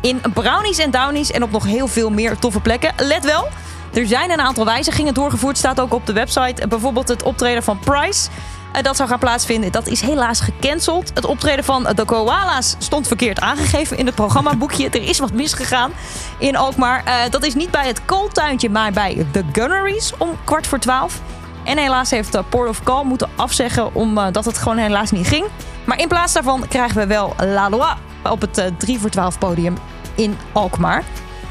In 0.00 0.20
Brownies 0.34 0.78
en 0.78 0.90
Downies 0.90 1.30
en 1.30 1.42
op 1.42 1.50
nog 1.50 1.64
heel 1.64 1.86
veel 1.86 2.10
meer 2.10 2.38
toffe 2.38 2.60
plekken. 2.60 2.92
Let 2.96 3.24
wel, 3.24 3.48
er 3.92 4.06
zijn 4.06 4.30
een 4.30 4.40
aantal 4.40 4.64
wijzigingen 4.64 5.14
doorgevoerd. 5.14 5.58
Staat 5.58 5.80
ook 5.80 5.94
op 5.94 6.06
de 6.06 6.12
website. 6.12 6.68
Bijvoorbeeld 6.68 7.08
het 7.08 7.22
optreden 7.22 7.62
van 7.62 7.78
Price. 7.78 8.28
Eh, 8.72 8.82
dat 8.82 8.96
zou 8.96 9.08
gaan 9.08 9.18
plaatsvinden. 9.18 9.72
Dat 9.72 9.86
is 9.86 10.00
helaas 10.00 10.40
gecanceld. 10.40 11.10
Het 11.14 11.24
optreden 11.24 11.64
van 11.64 11.82
de 11.94 12.04
koala's 12.04 12.74
stond 12.78 13.06
verkeerd 13.06 13.40
aangegeven 13.40 13.98
in 13.98 14.06
het 14.06 14.14
programmaboekje. 14.14 14.90
er 14.90 15.02
is 15.02 15.18
wat 15.18 15.32
misgegaan 15.32 15.92
in 16.38 16.56
Alkmaar. 16.56 17.04
Eh, 17.04 17.30
dat 17.30 17.44
is 17.44 17.54
niet 17.54 17.70
bij 17.70 17.86
het 17.86 18.04
kooltuintje, 18.04 18.70
maar 18.70 18.92
bij 18.92 19.26
de 19.32 19.44
Gunneries 19.52 20.12
om 20.18 20.36
kwart 20.44 20.66
voor 20.66 20.78
twaalf. 20.78 21.20
En 21.64 21.78
helaas 21.78 22.10
heeft 22.10 22.32
de 22.32 22.42
Port 22.42 22.68
of 22.68 22.82
Call 22.82 23.04
moeten 23.04 23.28
afzeggen 23.36 23.94
omdat 23.94 24.44
het 24.44 24.58
gewoon 24.58 24.78
helaas 24.78 25.10
niet 25.10 25.26
ging. 25.26 25.46
Maar 25.84 26.00
in 26.00 26.08
plaats 26.08 26.32
daarvan 26.32 26.68
krijgen 26.68 26.96
we 26.96 27.06
wel 27.06 27.34
La 27.38 27.70
Loi 27.70 27.94
op 28.30 28.40
het 28.40 28.58
eh, 28.58 28.66
3 28.78 28.98
voor 29.00 29.10
12 29.10 29.38
podium 29.38 29.76
in 30.14 30.38
Alkmaar. 30.52 31.04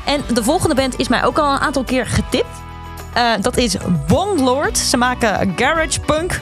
En 0.05 0.21
de 0.33 0.43
volgende 0.43 0.75
band 0.75 0.99
is 0.99 1.07
mij 1.07 1.25
ook 1.25 1.37
al 1.37 1.53
een 1.53 1.59
aantal 1.59 1.83
keer 1.83 2.05
getipt. 2.05 2.61
Eh, 3.13 3.31
dat 3.41 3.57
is 3.57 3.77
Bondlord. 4.07 4.77
Ze 4.77 4.97
maken 4.97 5.53
garage 5.55 5.99
punk. 5.99 6.39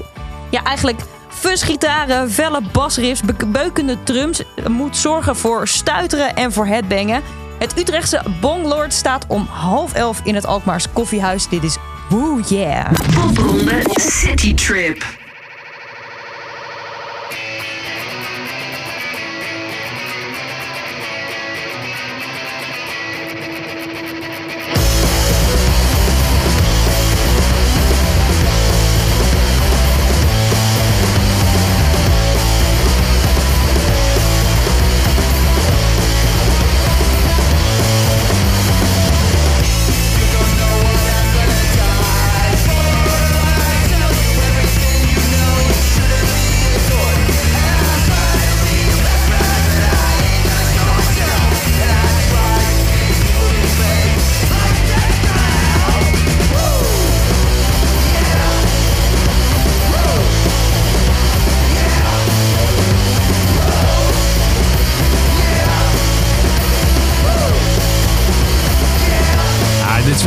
Ja, 0.49 0.63
eigenlijk 0.63 0.99
fuzzgitaren, 1.29 2.31
felle 2.31 2.61
basriffs, 2.71 3.21
be- 3.21 3.45
beukende 3.47 4.03
drums. 4.03 4.41
Moet 4.67 4.97
zorgen 4.97 5.35
voor 5.35 5.67
stuiteren 5.67 6.35
en 6.35 6.51
voor 6.53 6.65
headbangen. 6.65 7.21
Het 7.59 7.79
Utrechtse 7.79 8.21
Bonglord 8.41 8.93
staat 8.93 9.25
om 9.27 9.47
half 9.49 9.93
elf 9.93 10.21
in 10.23 10.35
het 10.35 10.45
Alkmaars 10.45 10.85
koffiehuis. 10.93 11.47
Dit 11.49 11.63
is 11.63 11.77
Woo 12.09 12.39
Yeah. 12.47 12.91
Popronde 13.13 13.81
City 13.93 14.53
Trip. 14.53 15.05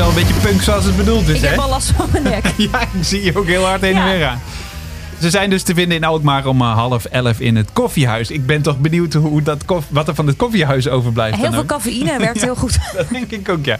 Wel 0.00 0.08
een 0.08 0.14
beetje 0.14 0.40
punk 0.48 0.62
zoals 0.62 0.84
het 0.84 0.96
bedoeld 0.96 1.28
is, 1.28 1.36
Ik 1.36 1.40
hè? 1.42 1.48
heb 1.48 1.58
al 1.58 1.68
last 1.68 1.90
van 1.96 2.08
mijn 2.12 2.22
nek. 2.24 2.44
Ja, 2.72 2.80
ik 2.80 2.88
zie 3.00 3.24
je 3.24 3.38
ook 3.38 3.46
heel 3.46 3.64
hard 3.64 3.80
heen 3.80 3.96
en 3.96 4.00
Ja. 4.06 4.10
weer 4.10 4.20
gaan. 4.26 4.40
Ze 5.20 5.30
zijn 5.30 5.50
dus 5.50 5.62
te 5.62 5.74
vinden 5.74 5.96
in 5.96 6.04
Alkmaar 6.04 6.46
om 6.46 6.60
eh, 6.60 6.72
half 6.74 7.04
elf 7.04 7.40
in 7.40 7.56
het 7.56 7.72
koffiehuis. 7.72 8.30
Ik 8.30 8.46
ben 8.46 8.62
toch 8.62 8.78
benieuwd 8.78 9.12
hoe 9.12 9.42
dat 9.42 9.64
wat 9.88 10.08
er 10.08 10.14
van 10.14 10.26
het 10.26 10.36
koffiehuis 10.36 10.88
overblijft. 10.88 11.36
Heel 11.38 11.52
veel 11.52 11.64
cafeïne 11.64 12.18
werkt 12.18 12.42
heel 12.48 12.56
goed. 12.56 12.78
Dat 12.96 13.08
denk 13.08 13.30
ik 13.30 13.48
ook, 13.48 13.64
ja. 13.64 13.78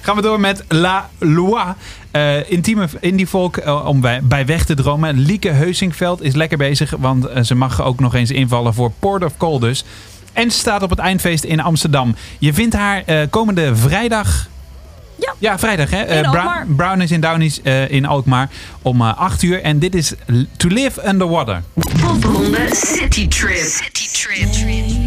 Gaan 0.00 0.16
we 0.16 0.22
door 0.22 0.40
met 0.40 0.64
La 0.68 1.08
Loi. 1.18 1.64
Eh 2.10 2.50
intieme 2.50 2.88
indie 3.00 3.26
folk 3.26 3.56
eh, 3.56 3.86
om 3.86 4.00
bij, 4.00 4.20
bij 4.22 4.46
weg 4.46 4.64
te 4.64 4.74
dromen. 4.74 5.18
Lieke 5.18 5.50
Heusingveld 5.50 6.22
is 6.22 6.34
lekker 6.34 6.58
bezig, 6.58 6.94
want 6.98 7.28
ze 7.42 7.54
mag 7.54 7.82
ook 7.82 8.00
nog 8.00 8.14
eens 8.14 8.30
invallen 8.30 8.74
voor 8.74 8.92
Port 8.98 9.24
of 9.24 9.36
Call 9.36 9.58
dus. 9.58 9.84
En 10.32 10.50
ze 10.50 10.58
staat 10.58 10.82
op 10.82 10.90
het 10.90 10.98
eindfeest 10.98 11.44
in 11.44 11.60
Amsterdam. 11.60 12.14
Je 12.38 12.54
vindt 12.54 12.74
haar 12.74 13.04
komende 13.30 13.76
vrijdag... 13.76 14.50
Ja. 15.24 15.34
Ja, 15.38 15.58
vrijdag 15.58 15.90
hè. 15.90 16.02
Eh, 16.02 16.20
Brown- 16.20 16.36
Alkmaar. 16.36 16.66
Brownies 16.66 17.10
in 17.10 17.20
Downies 17.20 17.62
eh, 17.62 17.90
in 17.90 18.04
Alkmaar 18.06 18.48
om 18.82 19.00
eh 19.00 19.20
8 19.20 19.42
uur. 19.42 19.62
En 19.62 19.78
dit 19.78 19.94
is 19.94 20.12
To 20.56 20.68
Live 20.68 21.08
Underwater. 21.08 21.62
Popronde 22.00 22.68
City 22.72 23.28
Trip. 23.28 23.56
City 23.56 24.08
Trip. 24.12 25.01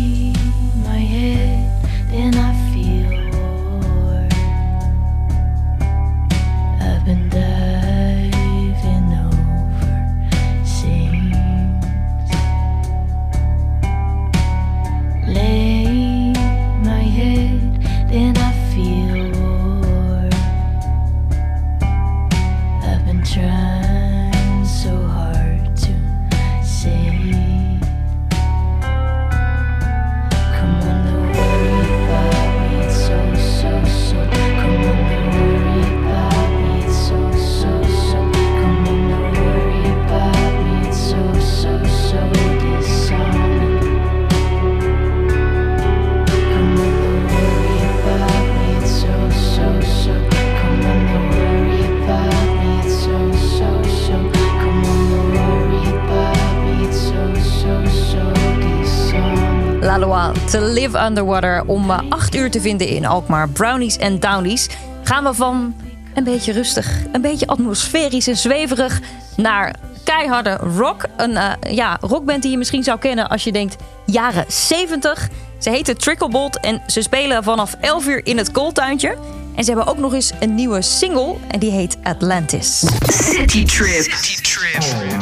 Live 60.61 61.05
Underwater. 61.05 61.63
Om 61.65 61.91
eh, 61.91 61.99
8 62.09 62.35
uur 62.35 62.51
te 62.51 62.61
vinden 62.61 62.87
in 62.87 63.05
Alkmaar. 63.05 63.49
Brownies 63.49 63.97
en 63.97 64.19
Downies. 64.19 64.69
Gaan 65.03 65.23
we 65.23 65.33
van 65.33 65.75
een 66.13 66.23
beetje 66.23 66.51
rustig, 66.51 66.87
een 67.11 67.21
beetje 67.21 67.47
atmosferisch 67.47 68.27
en 68.27 68.37
zweverig... 68.37 69.01
naar 69.35 69.75
keiharde 70.03 70.55
rock. 70.55 71.05
Een 71.17 71.37
eh, 71.37 71.75
ja, 71.75 71.97
rockband 72.01 72.41
die 72.41 72.51
je 72.51 72.57
misschien 72.57 72.83
zou 72.83 72.99
kennen 72.99 73.29
als 73.29 73.43
je 73.43 73.51
denkt 73.51 73.75
jaren 74.05 74.45
70. 74.47 75.29
Ze 75.59 75.69
heten 75.69 75.97
Tricklebolt 75.97 76.59
en 76.59 76.81
ze 76.87 77.01
spelen 77.01 77.43
vanaf 77.43 77.75
11 77.81 78.07
uur 78.07 78.25
in 78.25 78.37
het 78.37 78.51
kooltuintje. 78.51 79.17
En 79.55 79.63
ze 79.63 79.71
hebben 79.71 79.87
ook 79.87 79.97
nog 79.97 80.13
eens 80.13 80.31
een 80.39 80.55
nieuwe 80.55 80.81
single 80.81 81.35
en 81.47 81.59
die 81.59 81.71
heet 81.71 81.97
Atlantis. 82.03 82.83
City 83.07 83.65
Trip. 83.65 84.01
City 84.11 84.41
Trip. 84.41 85.14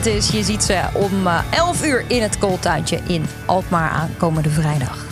Atlantis. 0.00 0.30
Je 0.30 0.42
ziet 0.42 0.62
ze 0.62 0.82
om 0.94 1.26
eh, 1.26 1.38
11 1.50 1.84
uur 1.84 2.04
in 2.08 2.22
het 2.22 2.38
kooltuintje 2.38 3.00
in 3.06 3.24
Alkmaar 3.46 3.90
aankomende 3.90 4.50
vrijdag. 4.50 5.06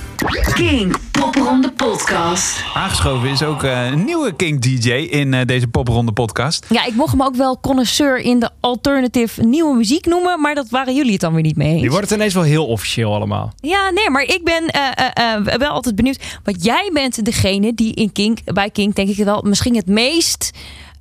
Kink 0.55 0.99
Popronde 1.11 1.73
Podcast. 1.73 2.65
Aangeschoven 2.75 3.29
is 3.29 3.43
ook 3.43 3.63
eh, 3.63 3.87
een 3.87 4.05
nieuwe 4.05 4.37
King 4.37 4.61
DJ 4.61 4.91
in 4.91 5.35
eh, 5.35 5.47
deze 5.47 5.69
popronde 5.69 6.13
podcast. 6.13 6.67
Ja, 6.69 6.85
ik 6.85 6.95
mocht 6.95 7.11
hem 7.11 7.23
ook 7.23 7.35
wel 7.35 7.61
connoisseur 7.61 8.19
in 8.19 8.39
de 8.39 8.51
alternative 8.61 9.43
nieuwe 9.43 9.77
muziek 9.77 10.07
noemen, 10.07 10.41
maar 10.41 10.55
dat 10.55 10.69
waren 10.69 10.95
jullie 10.95 11.13
het 11.13 11.21
dan 11.21 11.33
weer 11.33 11.43
niet 11.43 11.57
mee 11.57 11.73
eens. 11.73 11.81
Die 11.81 11.91
wordt 11.91 12.09
het 12.09 12.19
ineens 12.19 12.35
wel 12.35 12.43
heel 12.43 12.67
officieel 12.67 13.15
allemaal. 13.15 13.53
Ja, 13.61 13.91
nee, 13.91 14.11
maar 14.11 14.23
ik 14.23 14.41
ben 14.45 14.67
eh, 14.67 14.83
eh, 14.95 15.35
eh, 15.35 15.59
wel 15.59 15.71
altijd 15.71 15.95
benieuwd. 15.95 16.39
Want 16.45 16.65
jij 16.65 16.91
bent 16.93 17.25
degene 17.25 17.75
die 17.75 17.95
in 17.95 18.13
Kink, 18.13 18.39
bij 18.45 18.71
Kink 18.71 18.95
denk 18.95 19.09
ik 19.09 19.25
wel, 19.25 19.43
misschien 19.43 19.77
het 19.77 19.87
meest 19.87 20.51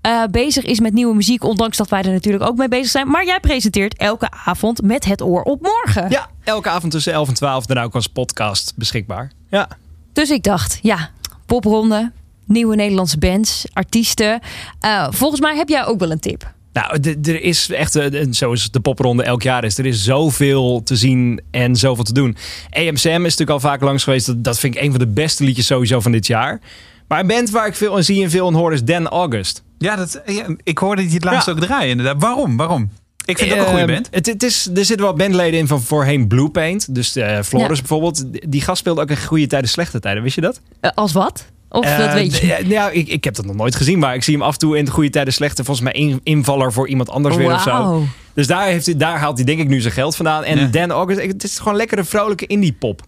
eh, 0.02 0.24
bezig 0.32 0.64
is 0.64 0.80
met 0.80 0.94
nieuwe 0.94 1.16
muziek. 1.16 1.44
Ondanks 1.44 1.78
dat 1.78 1.90
wij 1.90 2.02
er 2.02 2.12
natuurlijk 2.12 2.44
ook 2.44 2.58
mee 2.58 2.68
bezig 2.68 2.90
zijn. 2.92 3.08
Maar 3.08 3.26
jij 3.26 3.40
presenteert 3.40 3.98
elke 3.98 4.30
avond 4.46 4.82
met 4.82 5.06
het 5.06 5.22
oor 5.22 5.42
op 5.42 5.62
morgen. 5.62 6.10
Ja, 6.10 6.30
elke 6.44 6.70
avond 6.70 6.92
tussen 6.92 7.14
11 7.14 7.28
en 7.28 7.34
12 7.34 7.66
dan 7.66 7.78
ook 7.78 7.96
als 7.96 8.08
podcast 8.08 8.74
beschikbaar. 8.76 9.32
Ja. 9.50 9.68
Dus 10.14 10.30
ik 10.30 10.44
dacht, 10.44 10.80
ja, 10.82 11.10
popronde, 11.46 12.12
nieuwe 12.46 12.76
Nederlandse 12.76 13.18
bands, 13.18 13.66
artiesten. 13.74 14.40
Eh, 14.80 15.08
volgens 15.12 15.42
mij 15.42 15.56
heb 15.56 15.70
jij 15.70 15.86
ook 15.86 16.00
wel 16.00 16.12
een 16.12 16.20
tip. 16.20 16.56
Nou, 16.74 17.16
er 17.24 17.42
is 17.42 17.70
echt, 17.70 17.96
eh, 17.96 18.26
zoals 18.30 18.72
de 18.72 18.80
popronde 18.80 19.24
elk 19.24 19.42
jaar 19.42 19.64
is, 19.64 19.78
er 19.78 19.86
is 19.86 20.04
zoveel 20.04 20.84
te 20.84 20.96
zien 20.96 21.42
en 21.52 21.76
zoveel 21.76 22.04
te 22.04 22.14
doen. 22.14 22.38
EMCM 22.70 23.08
is 23.08 23.22
natuurlijk 23.22 23.50
al 23.50 23.60
vaak 23.60 23.82
langs 23.82 24.04
geweest. 24.04 24.26
Dat, 24.26 24.44
dat 24.44 24.60
vind 24.60 24.76
ik 24.76 24.82
een 24.82 24.90
van 24.90 25.00
de 25.00 25.08
beste 25.08 25.44
liedjes 25.44 25.66
sowieso 25.66 26.00
van 26.00 26.12
dit 26.12 26.28
jaar. 26.28 26.60
Maar 27.08 27.20
een 27.20 27.28
band 27.28 27.50
waar 27.50 27.68
ik 27.68 27.76
veel 27.76 27.98
en 27.98 28.04
zie 28.04 28.24
en 28.24 28.30
veel 28.30 28.48
en 28.48 28.54
hoor 28.54 28.74
is 28.74 28.84
Dan 28.84 29.08
August. 29.08 29.64
Ja, 29.78 29.96
dat, 29.96 30.22
ja, 30.26 30.46
ik 30.64 30.78
hoorde 30.78 31.08
je 31.08 31.14
het 31.14 31.24
laatst 31.24 31.46
Ja. 31.48 31.52
ook 31.54 31.60
draaien 31.60 31.90
inderdaad. 31.90 32.22
Waarom? 32.22 32.58
Waarom? 32.58 32.90
Ik 33.26 33.38
vind 33.38 33.50
het 33.52 33.60
ook 33.60 33.66
een 33.66 33.72
goede 33.72 33.86
Ehm, 33.86 33.94
band. 33.94 34.08
Het, 34.12 34.26
het 34.26 34.44
is, 34.44 34.66
er 34.76 34.86
zitten 34.86 35.06
wel 35.06 35.14
bandleden 35.14 35.60
in 35.60 35.68
van 35.68 35.82
voorheen 35.82 36.28
Blue 36.28 36.50
Paint. 36.50 36.96
Dus 36.96 37.16
eh 37.16 37.42
Floris 37.42 37.68
Ja. 37.78 37.84
bijvoorbeeld. 37.84 38.24
Die 38.52 38.62
gast 38.62 38.80
speelde 38.80 39.02
ook 39.02 39.10
in 39.10 39.18
goede 39.18 39.48
tijden, 39.48 39.70
slechte 39.70 40.00
tijden. 40.00 40.24
Wist 40.24 40.36
je 40.36 40.42
dat? 40.42 40.62
Eh, 40.80 40.92
als 40.96 41.12
wat? 41.12 41.46
Of 41.70 41.86
dat 41.86 42.08
Eh, 42.08 42.14
weet 42.14 42.38
je? 42.38 42.46
Ja, 42.48 42.58
nou, 42.68 42.92
ik, 42.94 43.08
ik 43.08 43.24
heb 43.24 43.36
dat 43.36 43.46
nog 43.46 43.56
nooit 43.56 43.76
gezien, 43.76 44.00
maar 44.00 44.16
ik 44.16 44.24
zie 44.24 44.34
hem 44.34 44.44
af 44.44 44.54
en 44.54 44.60
toe 44.60 44.78
in 44.78 44.86
de 44.86 44.92
goede 44.92 45.10
tijden 45.10 45.34
slechte. 45.34 45.64
Volgens 45.64 45.86
mij 45.92 46.02
in- 46.02 46.20
invaller 46.24 46.74
voor 46.74 46.88
iemand 46.88 47.10
anders 47.10 47.36
weer 47.36 47.54
of 47.54 47.62
zo. 47.62 48.04
Dus 48.34 48.48
daar, 48.48 48.66
heeft 48.66 48.86
hij, 48.86 48.98
daar 48.98 49.18
haalt 49.20 49.36
hij 49.38 49.46
denk 49.46 49.60
ik 49.60 49.68
nu 49.68 49.82
zijn 49.82 49.94
geld 49.94 50.16
vandaan. 50.16 50.44
En 50.44 50.60
Ja. 50.60 50.66
Dan 50.66 50.92
August, 50.92 51.22
het 51.22 51.44
is 51.44 51.58
gewoon 51.60 51.76
lekkere 51.76 52.04
vrolijke 52.04 52.48
indie 52.48 52.74
pop. 52.74 53.02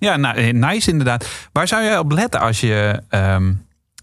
Ja, 0.00 0.16
nou, 0.16 0.36
eh, 0.36 0.52
nice 0.52 0.90
inderdaad. 0.90 1.26
Waar 1.52 1.68
zou 1.68 1.82
jij 1.82 1.98
op 1.98 2.12
letten 2.12 2.40
als 2.40 2.60
je... 2.60 3.02
ehm, 3.08 3.52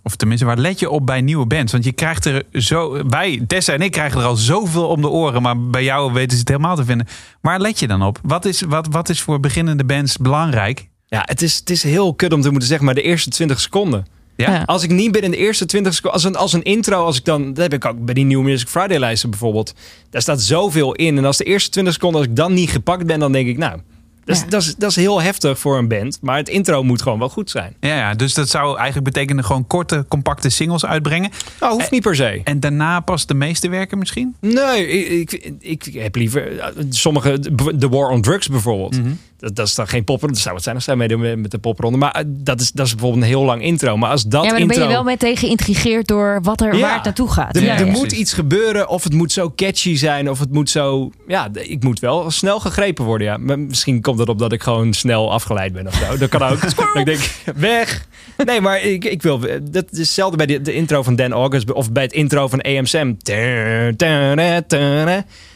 of 0.04 0.16
tenminste, 0.16 0.46
waar 0.46 0.58
let 0.58 0.80
je 0.80 0.90
op 0.90 1.06
bij 1.06 1.22
nieuwe 1.22 1.46
bands? 1.46 1.72
Want 1.72 1.84
je 1.84 1.92
krijgt 1.92 2.26
er 2.26 2.44
zo... 2.52 3.08
Wij, 3.08 3.44
Tessa 3.48 3.74
en 3.74 3.82
ik 3.82 3.92
krijgen 3.92 4.20
er 4.20 4.26
al 4.26 4.36
zoveel 4.36 4.88
om 4.88 5.02
de 5.02 5.10
oren. 5.10 5.42
Maar 5.42 5.70
bij 5.70 5.84
jou 5.84 6.14
weten 6.14 6.32
ze 6.32 6.40
het 6.40 6.48
helemaal 6.48 6.76
te 6.76 6.86
vinden. 6.86 7.08
Waar 7.42 7.60
let 7.60 7.80
je 7.80 7.88
dan 7.88 8.02
op? 8.02 8.20
Wat 8.24 8.46
is, 8.46 8.62
wat, 8.62 8.88
wat 8.90 9.10
is 9.10 9.22
voor 9.22 9.40
beginnende 9.40 9.86
bands 9.86 10.18
belangrijk? 10.18 10.88
Ja, 11.06 11.24
het 11.26 11.42
is, 11.42 11.56
het 11.56 11.70
is 11.70 11.84
heel 11.84 12.14
kut 12.14 12.34
om 12.34 12.42
te 12.42 12.50
moeten 12.50 12.68
zeggen, 12.68 12.86
maar 12.86 12.96
de 12.96 13.02
eerste 13.02 13.30
20 13.30 13.60
seconden. 13.60 14.06
Ja? 14.36 14.52
Ja. 14.52 14.64
Als 14.66 14.84
ik 14.84 14.92
niet 14.92 15.12
binnen 15.12 15.32
de 15.32 15.38
eerste 15.38 15.66
20 15.66 15.94
seconden, 15.94 16.14
als 16.20 16.24
een, 16.24 16.36
als 16.36 16.54
een 16.54 16.64
intro, 16.64 17.06
als 17.06 17.18
ik 17.18 17.26
dan, 17.26 17.48
dat 17.54 17.58
heb 17.58 17.74
ik 17.74 17.86
ook 17.86 18.06
bij 18.06 18.14
die 18.14 18.26
New 18.26 18.42
Music 18.42 18.68
Friday 18.68 18.98
lijsten 18.98 19.30
bijvoorbeeld. 19.30 19.74
Daar 20.10 20.22
staat 20.22 20.42
zoveel 20.42 20.94
in. 20.94 21.18
En 21.18 21.26
als 21.26 21.38
de 21.38 21.44
eerste 21.44 21.70
20 21.70 21.94
seconden, 21.94 22.20
als 22.20 22.30
ik 22.30 22.36
dan 22.36 22.54
niet 22.54 22.70
gepakt 22.70 23.06
ben, 23.06 23.20
dan 23.20 23.32
denk 23.32 23.48
ik, 23.48 23.58
nou, 23.58 23.80
dat 24.28 24.36
is, 24.36 24.42
Ja. 24.42 24.48
dat 24.50 24.62
is, 24.62 24.76
dat 24.76 24.90
is 24.90 24.96
heel 24.96 25.22
heftig 25.22 25.60
voor 25.60 25.78
een 25.78 25.88
band. 25.88 26.18
Maar 26.22 26.38
het 26.38 26.50
intro 26.50 26.84
moet 26.84 27.02
gewoon 27.02 27.20
wel 27.20 27.30
goed 27.30 27.50
zijn. 27.50 27.76
Ja, 27.80 27.96
ja, 27.96 28.14
dus 28.14 28.34
dat 28.34 28.50
zou 28.50 28.76
eigenlijk 28.78 29.14
betekenen 29.14 29.44
gewoon 29.44 29.68
korte, 29.68 30.06
compacte 30.08 30.50
singles 30.50 30.86
uitbrengen. 30.86 31.30
Nou, 31.60 31.74
hoeft 31.74 31.92
niet 31.92 32.02
per 32.02 32.16
se. 32.16 32.42
En 32.44 32.60
daarna 32.60 33.00
pas 33.00 33.26
de 33.26 33.34
meeste 33.34 33.70
werken 33.70 33.98
misschien? 33.98 34.36
Nee, 34.42 34.88
ik, 35.20 35.32
ik, 35.60 35.86
ik 35.86 35.94
heb 35.94 36.16
liever 36.16 36.60
eh, 36.60 36.68
sommige, 36.90 37.40
The 37.80 37.90
War 37.90 38.10
on 38.10 38.22
Drugs 38.22 38.48
bijvoorbeeld. 38.48 38.98
Mhm. 39.02 39.12
Dat, 39.40 39.56
dat 39.56 39.68
is 39.68 39.76
dan 39.76 39.88
geen 39.88 40.04
popronde. 40.04 40.34
Dat 40.34 40.44
zou 40.44 40.56
het 40.56 40.64
zijn 40.64 40.76
als 40.76 40.84
zij 40.86 40.96
meedoen 40.96 41.20
met, 41.20 41.38
met 41.38 41.52
de 41.52 41.58
popronde. 41.58 41.98
Maar 41.98 42.12
eh, 42.12 42.24
dat 42.28 42.62
is, 42.62 42.72
dat 42.72 42.86
is 42.86 42.92
bijvoorbeeld 42.92 43.24
een 43.24 43.30
heel 43.30 43.44
lang 43.44 43.62
intro. 43.62 43.98
Maar 43.98 44.10
als 44.10 44.24
dat 44.24 44.44
ja, 44.44 44.50
maar 44.50 44.60
dan 44.60 44.68
ben 44.68 44.82
je 44.82 44.88
wel 44.88 45.04
meteen 45.04 45.38
geïntrigeerd 45.38 46.08
door 46.08 46.40
wat 46.44 46.62
er, 46.62 46.76
Ja. 46.76 46.82
waar 46.82 46.94
het 46.94 47.04
naartoe 47.04 47.32
gaat. 47.32 47.56
Er, 47.56 47.64
Ja, 47.64 47.74
er 47.74 47.86
ja. 47.86 47.92
moet 47.92 48.02
precies. 48.02 48.20
iets 48.20 48.34
gebeuren, 48.34 48.88
of 48.88 49.04
het 49.04 49.14
moet 49.14 49.32
zo 49.32 49.54
catchy 49.56 49.96
zijn, 49.96 50.30
of 50.30 50.40
het 50.40 50.52
moet 50.52 50.70
zo. 50.70 51.12
Ja, 51.28 51.50
ik 51.54 51.84
moet 51.84 52.00
wel 52.00 52.32
snel 52.32 52.60
gegrepen 52.60 53.06
worden. 53.06 53.28
Ja. 53.28 53.38
Maar 53.38 53.60
misschien 53.60 54.02
komt 54.02 54.20
het 54.20 54.30
op 54.30 54.40
dat 54.40 54.52
ik 54.52 54.64
gewoon 54.64 54.94
snel 54.94 55.32
afgeleid 55.32 55.74
ben 55.74 55.88
of 55.88 55.94
zo. 55.94 56.18
Dat 56.18 56.30
kan 56.30 56.42
ook. 56.42 56.62
dat 56.76 56.86
ik 56.94 57.06
denk, 57.06 57.32
weg. 57.56 58.08
Nee, 58.46 58.62
maar 58.62 58.82
ik, 58.82 59.06
ik 59.06 59.22
wil. 59.22 59.40
Dat 59.62 59.86
is 59.92 59.98
hetzelfde 59.98 60.38
bij 60.38 60.46
de, 60.46 60.62
de 60.62 60.74
intro 60.74 61.04
van 61.04 61.16
Dan 61.16 61.32
August 61.32 61.72
of 61.72 61.92
bij 61.92 62.04
het 62.04 62.14
intro 62.14 62.48
van 62.48 62.62
AMSM. 62.62 63.14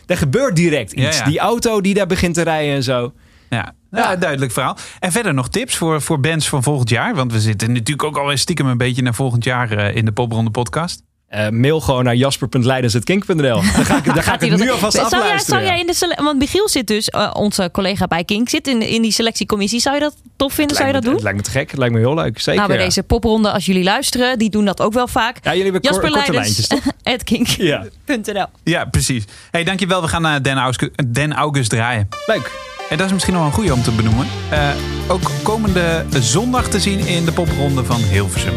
Er 0.05 0.17
gebeurt 0.17 0.55
direct 0.55 0.91
iets. 0.91 1.17
Ja, 1.17 1.23
ja. 1.23 1.29
Die 1.29 1.39
auto 1.39 1.81
die 1.81 1.93
daar 1.93 2.07
begint 2.07 2.33
te 2.33 2.41
rijden 2.41 2.75
en 2.75 2.83
zo. 2.83 3.13
Ja, 3.57 3.73
ja, 3.91 4.15
duidelijk 4.15 4.51
verhaal. 4.51 4.77
En 4.99 5.11
verder 5.11 5.33
nog 5.33 5.49
tips 5.49 5.75
voor, 5.75 6.01
voor 6.01 6.19
bands 6.19 6.49
van 6.49 6.63
volgend 6.63 6.89
jaar? 6.89 7.15
Want 7.15 7.31
we 7.31 7.39
zitten 7.39 7.71
natuurlijk 7.71 8.03
ook 8.03 8.17
al 8.17 8.37
stiekem 8.37 8.67
een 8.67 8.77
beetje 8.77 9.01
naar 9.01 9.13
volgend 9.13 9.43
jaar 9.43 9.71
eh, 9.71 9.95
in 9.95 10.05
de 10.05 10.11
Popronde 10.11 10.51
podcast. 10.51 11.01
Eh, 11.27 11.49
mail 11.49 11.81
gewoon 11.81 12.03
naar 12.03 12.15
jasper.leidens.kink.nl. 12.15 13.35
Dan 13.61 13.63
ga 13.63 13.97
ik, 13.97 14.05
dan 14.05 14.23
ga 14.23 14.33
ik 14.39 14.49
het 14.51 14.59
nu 14.59 14.71
alvast 14.71 14.95
zou 14.97 15.09
jij, 15.09 15.19
afluisteren. 15.19 15.59
zou 15.59 15.71
jij 15.71 15.79
in 15.79 15.87
de 15.87 15.93
sele- 15.93 16.23
Want 16.23 16.37
Michiel 16.39 16.69
zit 16.69 16.87
dus, 16.87 17.09
eh, 17.09 17.31
onze 17.33 17.69
collega 17.71 18.07
bij 18.07 18.23
Kink, 18.23 18.49
zit 18.49 18.67
in, 18.67 18.81
in 18.81 19.01
die 19.01 19.11
selectiecommissie. 19.11 19.79
Zou 19.79 19.95
je 19.95 20.01
dat 20.01 20.15
tof 20.35 20.53
vinden? 20.53 20.75
Zou 20.75 20.87
je 20.87 20.93
dat 20.93 21.03
Het 21.03 21.13
doen? 21.13 21.21
lijkt 21.23 21.37
me 21.37 21.43
te 21.43 21.51
gek. 21.51 21.69
Het 21.69 21.79
lijkt 21.79 21.93
me 21.93 21.99
heel 21.99 22.13
leuk. 22.13 22.39
Zeker. 22.39 22.55
Nou, 22.55 22.67
bij 22.67 22.77
ja. 22.77 22.83
deze 22.83 23.03
popronde, 23.03 23.51
als 23.51 23.65
jullie 23.65 23.83
luisteren, 23.83 24.37
die 24.39 24.49
doen 24.49 24.65
dat 24.65 24.81
ook 24.81 24.93
wel 24.93 25.07
vaak. 25.07 25.37
Ja, 25.41 25.55
jullie 25.55 25.71
hebben 25.71 25.91
Jasper 25.91 26.11
lijntjes, 26.11 26.67
toch? 26.67 26.83
at 27.13 27.23
kink.nl. 27.23 28.33
Ja. 28.33 28.49
Ja, 28.63 28.85
precies. 28.85 29.23
hey, 29.51 29.63
dankjewel. 29.63 30.01
We 30.01 30.07
gaan 30.07 30.21
naar 30.21 30.43
Den 30.43 30.57
August, 30.57 31.13
Den 31.13 31.33
August 31.33 31.69
draaien. 31.69 32.07
Leuk. 32.25 32.51
En 32.91 32.97
dat 32.97 33.05
is 33.05 33.11
misschien 33.13 33.33
nog 33.33 33.41
wel 33.43 33.51
een 33.51 33.57
goede 33.57 33.73
om 33.73 33.83
te 33.83 33.91
benoemen. 33.91 34.27
Eh, 34.49 34.69
ook 35.07 35.31
komende 35.43 36.05
zondag 36.19 36.67
te 36.67 36.79
zien 36.79 36.99
in 36.99 37.25
de 37.25 37.31
popronde 37.31 37.83
van 37.83 38.01
Hilversum. 38.01 38.53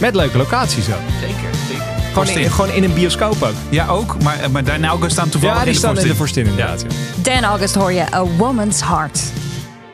Met 0.00 0.14
leuke 0.14 0.36
locaties 0.36 0.88
ook. 0.88 0.94
Zeker, 1.20 1.48
zeker. 1.68 1.84
Gewoon 2.12 2.28
in, 2.28 2.50
gewoon 2.50 2.70
in 2.70 2.84
een 2.84 2.94
bioscoop 2.94 3.42
ook. 3.42 3.54
Ja, 3.68 3.86
ook. 3.86 4.22
Maar, 4.22 4.40
eh, 4.40 4.48
maar 4.48 4.64
Den 4.64 4.84
August 4.84 5.12
staan 5.12 5.28
toevallig 5.28 5.56
Ja, 5.56 5.64
die 5.64 5.74
in 5.74 5.80
de 5.80 5.86
staan 5.86 5.98
in 5.98 6.08
de 6.08 6.14
Forstin. 6.14 6.46
Inderdaad. 6.46 6.84
ja. 7.22 7.32
Dan 7.32 7.44
August 7.44 7.74
hoor 7.74 7.92
je 7.92 8.14
A 8.14 8.24
Woman's 8.24 8.80
Heart. 8.80 9.20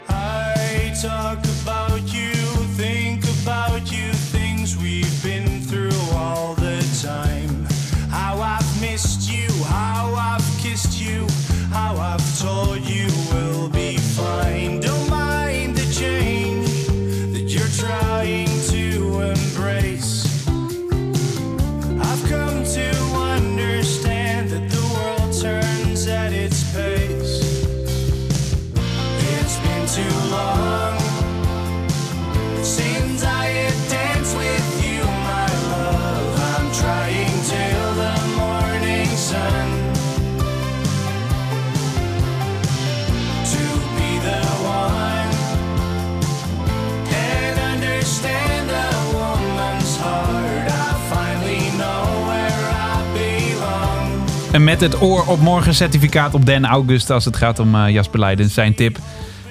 I 0.09 0.91
talk 1.03 1.39
about 1.67 2.11
you, 2.11 2.33
think 2.77 3.23
about 3.47 3.89
you, 3.89 4.11
things 4.33 4.77
we've 4.77 5.23
been 5.23 5.65
through 5.69 6.17
all 6.17 6.55
the 6.55 6.79
time. 7.03 7.67
How 8.09 8.41
I've 8.43 8.91
missed 8.91 9.29
you, 9.31 9.65
how 9.69 10.15
I've 10.15 10.69
kissed 10.69 10.99
you, 11.01 11.25
how 11.71 11.97
I've 12.15 12.39
told 12.43 12.75
you 12.75 12.80
En 54.53 54.65
met 54.65 54.81
het 54.81 55.03
oor 55.03 55.27
op 55.27 55.41
morgen 55.41 55.75
certificaat 55.75 56.35
op 56.35 56.47
Den 56.47 56.65
August 56.65 57.11
als 57.11 57.25
het 57.25 57.37
gaat 57.37 57.59
om 57.59 57.75
eh, 57.75 57.89
Jasper 57.89 58.19
Leiden, 58.19 58.51
zijn 58.51 58.75
tip. 58.75 58.99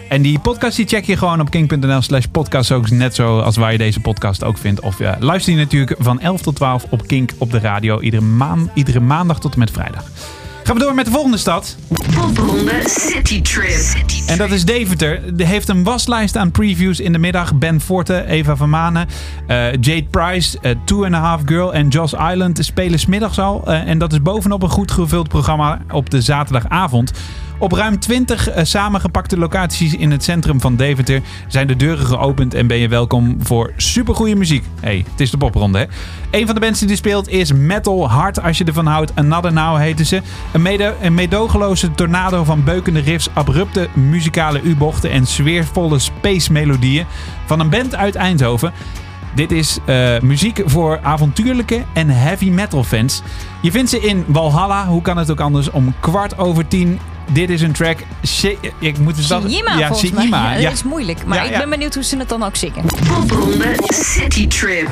En 0.09 0.21
die 0.21 0.39
podcast 0.39 0.75
die 0.75 0.87
check 0.87 1.05
je 1.05 1.17
gewoon 1.17 1.39
op 1.39 1.49
king.nl 1.49 2.01
slash 2.01 2.25
podcast. 2.25 2.71
Ook 2.71 2.89
net 2.89 3.15
zo 3.15 3.39
als 3.39 3.57
waar 3.57 3.71
je 3.71 3.77
deze 3.77 3.99
podcast 3.99 4.43
ook 4.43 4.57
vindt. 4.57 4.79
Of 4.79 4.99
ja, 4.99 5.17
luister 5.19 5.53
je 5.53 5.59
natuurlijk 5.59 5.95
van 5.99 6.19
11 6.19 6.41
tot 6.41 6.55
12 6.55 6.85
op 6.89 7.07
Kink 7.07 7.31
op 7.37 7.51
de 7.51 7.59
radio. 7.59 7.99
Iedere, 7.99 8.23
iedere 8.73 8.99
maandag 8.99 9.39
tot 9.39 9.53
en 9.53 9.59
met 9.59 9.71
vrijdag. 9.71 10.03
Gaan 10.69 10.77
we 10.77 10.83
door 10.83 10.95
met 10.95 11.05
de 11.05 11.11
volgende 11.11 11.37
stad. 11.37 11.75
Popronde 12.15 12.81
City 12.85 13.41
Trip. 13.41 13.95
En 14.27 14.37
dat 14.37 14.51
is 14.51 14.65
Deventer. 14.65 15.37
Die 15.37 15.45
heeft 15.45 15.69
een 15.69 15.83
waslijst 15.83 16.37
aan 16.37 16.51
previews 16.51 16.99
in 16.99 17.11
de 17.11 17.17
middag. 17.17 17.55
Ben 17.55 17.81
Forte, 17.81 18.25
Eva 18.25 18.55
van 18.55 18.69
Manen, 18.69 19.07
eh, 19.47 19.71
Jade 19.71 20.07
Price, 20.09 20.57
eh, 20.61 20.75
Two 20.85 21.05
and 21.05 21.13
a 21.13 21.19
Half 21.19 21.41
Girl 21.45 21.73
en 21.73 21.87
Joss 21.87 22.13
Island 22.13 22.65
spelen 22.65 22.99
smiddags 22.99 23.39
al. 23.39 23.61
Eh, 23.65 23.87
en 23.87 23.97
dat 23.97 24.11
is 24.11 24.21
bovenop 24.21 24.63
een 24.63 24.69
goed 24.69 24.91
gevuld 24.91 25.27
programma 25.27 25.81
op 25.91 26.09
de 26.09 26.21
zaterdagavond. 26.21 27.11
Op 27.61 27.71
ruim 27.71 27.99
20 27.99 28.49
eh, 28.49 28.63
samengepakte 28.63 29.37
locaties 29.37 29.95
in 29.95 30.11
het 30.11 30.23
centrum 30.23 30.61
van 30.61 30.75
Deventer 30.75 31.21
zijn 31.47 31.67
de 31.67 31.75
deuren 31.75 32.05
geopend 32.05 32.53
en 32.53 32.67
ben 32.67 32.77
je 32.77 32.87
welkom 32.87 33.37
voor 33.39 33.73
supergoeie 33.75 34.35
muziek. 34.35 34.65
hey, 34.79 35.05
het 35.11 35.19
is 35.19 35.31
de 35.31 35.37
popronde 35.37 35.77
hè. 35.77 35.85
Een 36.31 36.45
van 36.45 36.55
de 36.55 36.61
bands 36.61 36.79
die 36.79 36.95
speelt 36.95 37.29
is 37.29 37.53
Metal 37.53 38.09
Hard 38.09 38.41
als 38.41 38.57
je 38.57 38.63
ervan 38.63 38.85
houdt. 38.85 39.15
Another 39.15 39.53
Now 39.53 39.77
heten 39.77 40.05
ze. 40.05 40.21
Een, 40.53 40.61
mede, 40.61 40.95
een 41.01 41.13
meedogenloze 41.13 41.91
tornado 41.91 42.43
van 42.43 42.63
beukende 42.63 42.99
riffs, 42.99 43.29
abrupte 43.33 43.87
muzikale 43.93 44.61
U-bochten 44.61 45.11
en 45.11 45.25
sfeervolle 45.25 45.99
space 45.99 46.51
melodieën 46.51 47.05
van 47.45 47.59
een 47.59 47.69
band 47.69 47.95
uit 47.95 48.15
Eindhoven. 48.15 48.73
Dit 49.35 49.51
is 49.51 49.77
eh, 49.85 50.19
muziek 50.19 50.61
voor 50.65 50.99
avontuurlijke 51.03 51.83
en 51.93 52.09
heavy 52.09 52.49
metal 52.49 52.83
fans. 52.83 53.21
Je 53.61 53.71
vindt 53.71 53.89
ze 53.89 53.99
in 53.99 54.25
Valhalla, 54.31 54.87
hoe 54.87 55.01
kan 55.01 55.17
het 55.17 55.31
ook 55.31 55.39
anders, 55.39 55.71
om 55.71 55.93
kwart 55.99 56.37
over 56.37 56.67
tien. 56.67 56.99
Dit 57.31 57.49
is 57.49 57.61
een 57.61 57.71
track. 57.71 57.97
Ik 58.79 58.97
moet 58.97 59.17
het 59.17 59.27
wel- 59.27 59.47
Ja, 59.79 59.87
mij. 60.29 60.39
Ja, 60.53 60.55
ja. 60.57 60.63
Dat 60.63 60.73
is 60.73 60.83
moeilijk. 60.83 61.25
Maar 61.25 61.37
Ja, 61.37 61.43
ik 61.51 61.57
ben 61.57 61.69
benieuwd 61.69 61.93
hoe 61.93 62.03
ze 62.03 62.17
het 62.17 62.29
dan 62.29 62.43
ook 62.43 62.55
zingen. 62.55 62.85
Popronde 63.07 63.73
City 63.87 64.47
Trip. 64.47 64.89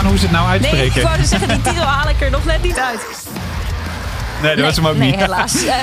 Hoe 0.00 0.16
ze 0.18 0.22
het 0.22 0.30
nou 0.32 0.44
Nee, 0.44 0.52
uitspreken. 0.52 1.00
ik 1.00 1.06
wou 1.06 1.18
dus 1.18 1.28
zeggen, 1.28 1.48
die 1.48 1.60
titel 1.72 1.84
haal 1.84 2.08
ik 2.08 2.20
er 2.20 2.30
nog 2.30 2.44
net 2.44 2.62
niet 2.62 2.78
uit. 2.78 3.00
nee, 4.40 4.48
dat 4.48 4.56
nee, 4.56 4.64
was 4.64 4.76
hem 4.76 4.86
ook 4.86 4.96
nee, 4.96 5.10
niet. 5.10 5.20
helaas. 5.20 5.64
Eh, 5.64 5.74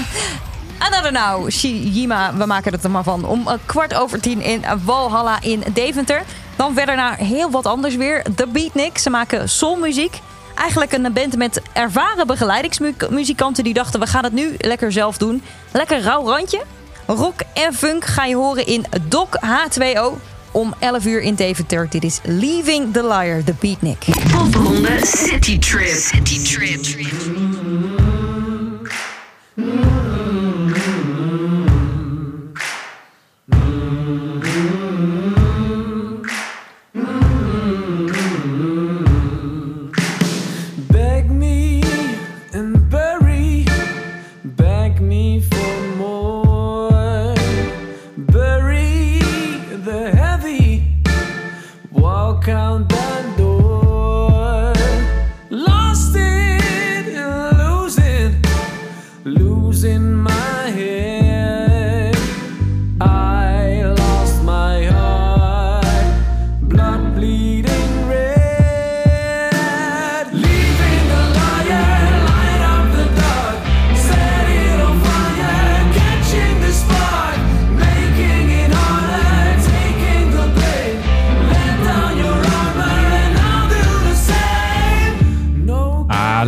Another 0.78 1.12
Now, 1.12 1.50
Shijima, 1.50 2.34
we 2.36 2.46
maken 2.46 2.72
het 2.72 2.84
er 2.84 2.92
maar 2.92 3.04
van. 3.04 3.26
Om 3.26 3.48
eh, 3.48 3.54
kwart 3.66 3.94
over 3.94 4.20
tien 4.22 4.42
in 4.42 4.64
Walhalla 4.84 5.42
in 5.42 5.64
Deventer. 5.74 6.22
Dan 6.56 6.74
verder 6.74 6.96
naar 6.96 7.18
heel 7.18 7.52
wat 7.52 7.66
anders 7.66 7.96
weer. 7.96 8.24
The 8.36 8.48
Beatnik, 8.48 8.98
ze 8.98 9.10
maken 9.10 9.50
soulmuziek. 9.50 10.20
Eigenlijk 10.56 10.92
een 10.92 11.14
band 11.14 11.36
met 11.38 11.62
ervaren 11.74 12.28
begeleidingsmuzikanten 12.28 13.64
die 13.64 13.74
dachten... 13.74 14.00
we 14.00 14.08
gaan 14.08 14.24
het 14.24 14.34
nu 14.34 14.56
lekker 14.58 14.92
zelf 14.92 15.18
doen. 15.18 15.44
Lekker 15.72 16.02
rauw 16.02 16.28
randje. 16.28 16.62
Rock 17.06 17.40
en 17.54 17.74
funk 17.74 18.06
ga 18.06 18.26
je 18.26 18.36
horen 18.36 18.66
in 18.66 18.86
Doc 19.08 19.28
H2O. 19.46 20.14
Om 20.52 20.74
11 20.80 21.06
uur 21.06 21.22
in 21.22 21.36
Deventer. 21.36 21.88
Dit 21.90 22.04
is 22.04 22.20
Leaving 22.24 22.94
the 22.94 23.04
Liar, 23.04 23.44
The 23.44 23.54
Beatnik. 23.60 24.06
Popronde 24.32 25.00
City 25.04 25.58
Trip. 25.58 25.88
City 25.88 26.44
Trip. 26.44 27.49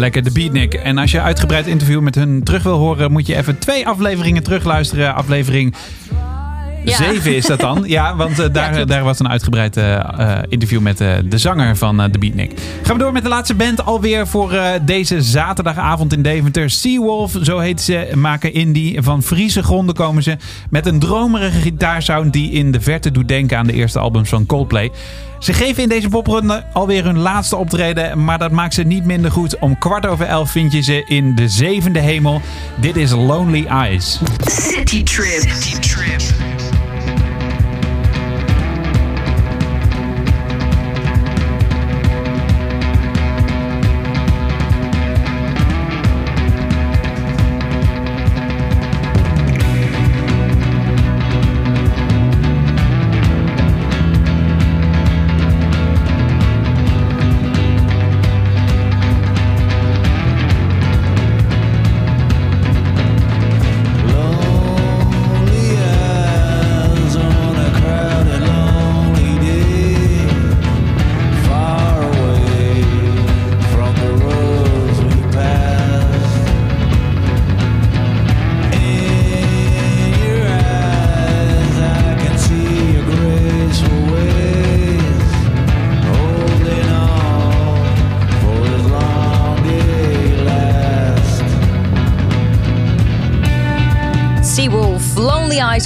Lekker 0.02 0.24
de 0.24 0.32
Beatnik. 0.32 0.74
En 0.74 0.98
als 0.98 1.12
je 1.12 1.22
uitgebreid 1.22 1.68
interview 1.68 2.02
met 2.02 2.16
hun 2.16 2.44
terug 2.44 2.64
wil 2.64 2.78
horen, 2.78 3.12
moet 3.12 3.28
je 3.28 3.36
even 3.36 3.60
twee 3.60 3.88
afleveringen 3.88 4.44
terugluisteren. 4.44 5.16
Aflevering 5.16 5.74
Ja. 6.84 6.96
7 6.98 7.36
is 7.36 7.46
dat 7.46 7.60
dan. 7.60 7.84
Ja, 7.88 8.16
want 8.16 8.40
eh, 8.40 8.54
daar, 8.54 8.86
daar 8.86 9.04
was 9.04 9.20
een 9.20 9.30
uitgebreid 9.30 9.78
eh, 9.78 9.96
eh, 9.96 10.44
interview 10.50 10.80
met 10.80 11.02
eh, 11.02 11.14
de 11.26 11.38
zanger 11.38 11.78
van 11.78 12.02
eh 12.02 12.12
de 12.12 12.20
Beatnik. 12.20 12.52
Gaan 12.84 12.98
we 12.98 13.04
door 13.04 13.12
met 13.12 13.24
de 13.24 13.30
laatste 13.30 13.56
band 13.56 13.86
alweer 13.86 14.28
voor 14.28 14.54
eh, 14.54 14.70
deze 14.82 15.22
zaterdagavond 15.22 16.14
in 16.14 16.22
Deventer. 16.22 16.70
Seawolf, 16.70 17.36
zo 17.42 17.60
heet 17.60 17.82
ze, 17.82 18.12
maken 18.16 18.54
indie. 18.54 19.02
Van 19.02 19.24
Friese 19.24 19.64
gronden 19.64 19.96
komen 19.96 20.24
ze 20.24 20.38
met 20.70 20.86
een 20.86 21.00
dromerige 21.00 21.60
gitaarsound 21.60 22.34
die 22.34 22.52
in 22.52 22.72
de 22.72 22.82
verte 22.82 23.12
doet 23.12 23.28
denken 23.28 23.58
aan 23.58 23.68
de 23.68 23.74
eerste 23.74 24.00
albums 24.00 24.30
van 24.30 24.46
Coldplay. 24.46 24.92
Ze 25.40 25.54
geven 25.54 25.84
in 25.84 25.90
deze 25.90 26.10
popronde 26.10 26.64
alweer 26.74 27.04
hun 27.04 27.18
laatste 27.18 27.56
optreden, 27.56 28.24
maar 28.24 28.38
dat 28.38 28.52
maakt 28.52 28.74
ze 28.74 28.84
niet 28.84 29.06
minder 29.06 29.32
goed. 29.32 29.60
Om 29.60 29.78
kwart 29.78 30.06
over 30.06 30.26
elf 30.26 30.52
vind 30.52 30.72
je 30.72 30.82
ze 30.82 31.04
in 31.08 31.36
de 31.36 31.48
zevende 31.50 32.00
hemel. 32.00 32.42
Dit 32.80 32.96
is 32.96 33.12
Lonely 33.12 33.66
Eyes. 33.66 34.20
City 34.46 35.04
Trip. 35.04 35.42
City 35.50 35.80
Trip. 35.80 36.51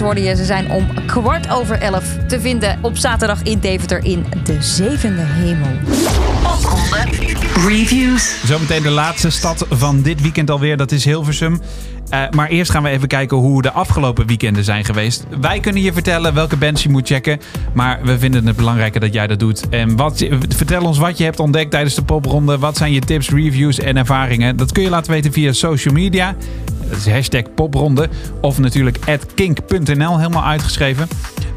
Hoorde 0.05 0.21
je. 0.21 0.35
Ze 0.35 0.45
zijn 0.45 0.71
om 0.71 0.87
kwart 1.05 1.49
over 1.49 1.79
elf 1.81 2.17
te 2.27 2.39
vinden 2.39 2.79
op 2.81 2.97
zaterdag 2.97 3.41
in 3.43 3.59
Deventer 3.59 4.03
in 4.03 4.25
de 4.43 4.61
zevende 4.61 5.21
hemel. 5.21 5.67
Popronde 6.43 7.05
Reviews. 7.67 8.41
Zometeen 8.45 8.83
de 8.83 8.89
laatste 8.89 9.29
stad 9.29 9.65
van 9.69 10.01
dit 10.01 10.21
weekend 10.21 10.49
alweer, 10.49 10.77
dat 10.77 10.91
is 10.91 11.05
Hilversum. 11.05 11.61
Eh, 12.09 12.21
maar 12.29 12.47
eerst 12.47 12.71
gaan 12.71 12.83
we 12.83 12.89
even 12.89 13.07
kijken 13.07 13.37
hoe 13.37 13.61
de 13.61 13.71
afgelopen 13.71 14.27
weekenden 14.27 14.63
zijn 14.63 14.85
geweest. 14.85 15.25
Wij 15.41 15.59
kunnen 15.59 15.81
je 15.81 15.93
vertellen 15.93 16.33
welke 16.33 16.57
bands 16.57 16.83
je 16.83 16.89
moet 16.89 17.07
checken. 17.07 17.39
Maar 17.73 17.99
we 18.03 18.19
vinden 18.19 18.47
het 18.47 18.55
belangrijker 18.55 18.99
dat 18.99 19.13
jij 19.13 19.27
dat 19.27 19.39
doet. 19.39 19.69
En 19.69 19.95
wat, 19.95 20.25
vertel 20.47 20.83
ons 20.83 20.97
wat 20.97 21.17
je 21.17 21.23
hebt 21.23 21.39
ontdekt 21.39 21.71
tijdens 21.71 21.95
de 21.95 22.03
popronde. 22.03 22.57
Wat 22.57 22.77
zijn 22.77 22.91
je 22.91 22.99
tips, 22.99 23.29
reviews 23.29 23.79
en 23.79 23.97
ervaringen? 23.97 24.55
Dat 24.55 24.71
kun 24.71 24.83
je 24.83 24.89
laten 24.89 25.11
weten 25.11 25.31
via 25.31 25.51
social 25.51 25.93
media. 25.93 26.35
Dat 26.95 27.05
is 27.05 27.12
hashtag 27.12 27.53
popronde. 27.55 28.10
Of 28.41 28.60
natuurlijk 28.60 28.97
kink.nl, 29.34 30.17
helemaal 30.17 30.43
uitgeschreven. 30.43 31.08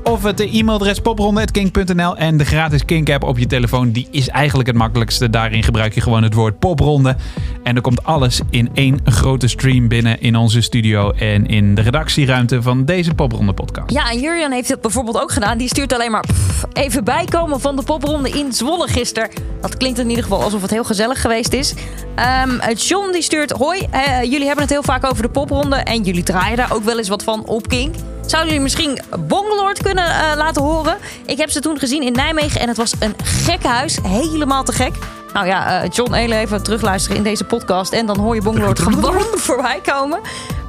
Of 0.08 0.22
het 0.22 0.40
e-mailadres 0.40 1.00
popronde.kink.nl. 1.00 2.16
En 2.16 2.36
de 2.36 2.44
gratis 2.44 2.84
Kink-app 2.84 3.22
op 3.22 3.38
je 3.38 3.46
telefoon, 3.46 3.90
die 3.90 4.08
is 4.10 4.28
eigenlijk 4.28 4.68
het 4.68 4.76
makkelijkste. 4.76 5.30
Daarin 5.30 5.62
gebruik 5.62 5.94
je 5.94 6.00
gewoon 6.00 6.22
het 6.22 6.34
woord 6.34 6.58
popronde. 6.58 7.16
En 7.62 7.76
er 7.76 7.80
komt 7.80 8.04
alles 8.04 8.40
in 8.50 8.70
één 8.74 9.00
grote 9.04 9.48
stream 9.48 9.88
binnen 9.88 10.20
in 10.20 10.36
onze 10.36 10.60
studio 10.60 11.10
en 11.10 11.46
in 11.46 11.74
de 11.74 11.80
redactieruimte 11.80 12.62
van 12.62 12.84
deze 12.84 13.14
popronde 13.14 13.52
podcast. 13.52 13.90
Ja, 13.90 14.10
en 14.10 14.20
Jurjan 14.20 14.52
heeft 14.52 14.68
het 14.68 14.80
bijvoorbeeld 14.80 15.20
ook 15.20 15.32
gedaan. 15.32 15.58
Die 15.58 15.68
stuurt 15.68 15.92
alleen 15.92 16.10
maar 16.10 16.24
even 16.72 17.04
bijkomen 17.04 17.60
van 17.60 17.76
de 17.76 17.82
popronde 17.82 18.30
in 18.30 18.52
Zwolle 18.52 18.88
gisteren. 18.88 19.30
Dat 19.60 19.76
klinkt 19.76 19.98
in 19.98 20.08
ieder 20.08 20.24
geval 20.24 20.42
alsof 20.42 20.62
het 20.62 20.70
heel 20.70 20.84
gezellig 20.84 21.20
geweest 21.20 21.52
is. 21.52 21.74
Ehm, 22.14 22.72
John 22.74 23.12
die 23.12 23.22
stuurt... 23.22 23.50
Hoi, 23.50 23.86
eh, 23.90 24.22
jullie 24.22 24.46
hebben 24.46 24.64
het 24.64 24.72
heel 24.72 24.82
vaak 24.82 25.04
over 25.04 25.22
de 25.22 25.30
popronde. 25.30 25.76
En 25.76 26.02
jullie 26.02 26.22
draaien 26.22 26.56
daar 26.56 26.72
ook 26.72 26.84
wel 26.84 26.98
eens 26.98 27.08
wat 27.08 27.22
van 27.22 27.46
op 27.46 27.68
Kink. 27.68 27.94
Zouden 28.28 28.52
jullie 28.52 28.62
misschien 28.62 29.00
Bongelord 29.18 29.82
kunnen 29.82 30.04
eh, 30.04 30.36
laten 30.36 30.62
horen? 30.62 30.96
Ik 31.26 31.38
heb 31.38 31.50
ze 31.50 31.60
toen 31.60 31.78
gezien 31.78 32.02
in 32.02 32.12
Nijmegen 32.12 32.60
en 32.60 32.68
het 32.68 32.76
was 32.76 32.92
een 32.98 33.14
gek 33.22 33.62
huis. 33.62 33.98
Helemaal 34.02 34.64
te 34.64 34.72
gek. 34.72 34.94
Nou 35.32 35.46
ja, 35.46 35.82
eh, 35.82 35.90
John, 35.90 36.12
heel 36.12 36.30
even 36.30 36.62
terugluisteren 36.62 37.16
in 37.16 37.22
deze 37.22 37.44
podcast. 37.44 37.92
En 37.92 38.06
dan 38.06 38.18
hoor 38.18 38.34
je 38.34 38.42
Bongelord 38.42 38.78
gewoon 38.78 39.24
voorbij 39.48 39.80
komen. 39.80 40.20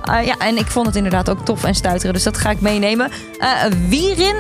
Eh, 0.04 0.26
ja, 0.26 0.36
en 0.38 0.58
ik 0.58 0.68
vond 0.68 0.86
het 0.86 0.96
inderdaad 0.96 1.30
ook 1.30 1.46
tof 1.46 1.64
en 1.64 1.76
stuiteren. 1.76 2.14
Dus 2.14 2.24
dat 2.24 2.38
ga 2.38 2.50
ik 2.50 2.62
meenemen. 2.62 3.12
Wierin 3.90 4.36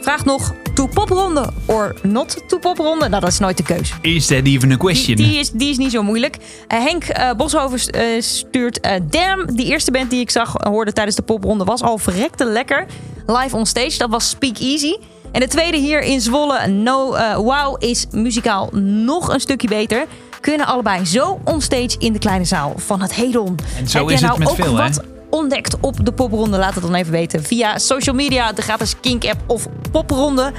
vraagt 0.00 0.24
nog... 0.24 0.54
To 0.74 0.86
popronde 0.86 1.50
or 1.66 1.94
not 2.02 2.48
to 2.48 2.58
popronde? 2.58 3.08
Nou, 3.08 3.20
dat 3.20 3.30
is 3.30 3.38
nooit 3.38 3.56
de 3.56 3.62
keus. 3.62 3.92
Is 4.00 4.26
that 4.26 4.44
even 4.44 4.72
a 4.72 4.76
question? 4.76 5.16
die, 5.16 5.38
is, 5.38 5.50
die 5.50 5.70
is 5.70 5.76
niet 5.76 5.90
zo 5.90 6.02
moeilijk. 6.02 6.36
Eh, 6.68 6.78
Henk 6.78 7.04
eh, 7.04 7.32
Boshoven 7.32 7.78
eh, 7.78 8.22
stuurt 8.22 8.80
eh 8.80 9.00
Damn. 9.10 9.56
Die 9.56 9.66
eerste 9.66 9.90
band 9.90 10.10
die 10.10 10.20
ik 10.20 10.30
zag, 10.30 10.52
hoorde 10.56 10.92
tijdens 10.92 11.16
de 11.16 11.22
popronde, 11.22 11.64
was 11.64 11.82
al 11.82 11.98
verrekte 11.98 12.44
lekker. 12.44 12.86
Live 13.26 13.56
on 13.56 13.66
stage, 13.66 13.98
dat 13.98 14.10
was 14.10 14.28
Speak 14.28 14.58
Easy. 14.58 14.96
En 15.32 15.40
de 15.40 15.48
tweede 15.48 15.76
hier 15.76 16.02
in 16.02 16.20
Zwolle, 16.20 16.66
No 16.66 17.16
Wow, 17.42 17.76
is 17.78 18.06
muzikaal 18.10 18.68
nog 18.72 19.32
een 19.32 19.40
stukje 19.40 19.68
beter. 19.68 20.06
Kunnen 20.40 20.66
allebei 20.66 21.04
zo 21.04 21.40
onstage 21.44 21.94
in 21.98 22.12
de 22.12 22.18
kleine 22.18 22.44
zaal 22.44 22.72
van 22.76 23.02
het 23.02 23.14
Hedon. 23.14 23.58
En 23.78 23.88
zo 23.88 23.98
Heb 23.98 24.10
is 24.10 24.20
jij 24.20 24.28
het 24.28 24.38
nou 24.38 24.38
met 24.38 24.48
ook 24.48 24.56
veel, 24.56 24.76
wat 24.76 25.13
ontdekt 25.34 25.76
op 25.80 26.04
de 26.06 26.12
popronde? 26.12 26.58
Laat 26.58 26.74
het 26.74 26.82
dan 26.82 26.94
even 26.94 27.12
weten 27.12 27.42
via 27.42 27.78
social 27.78 28.14
media, 28.14 28.52
de 28.52 28.62
gratis 28.62 28.94
Kink-app 29.00 29.40
of 29.46 29.66
popronde. 29.90 30.52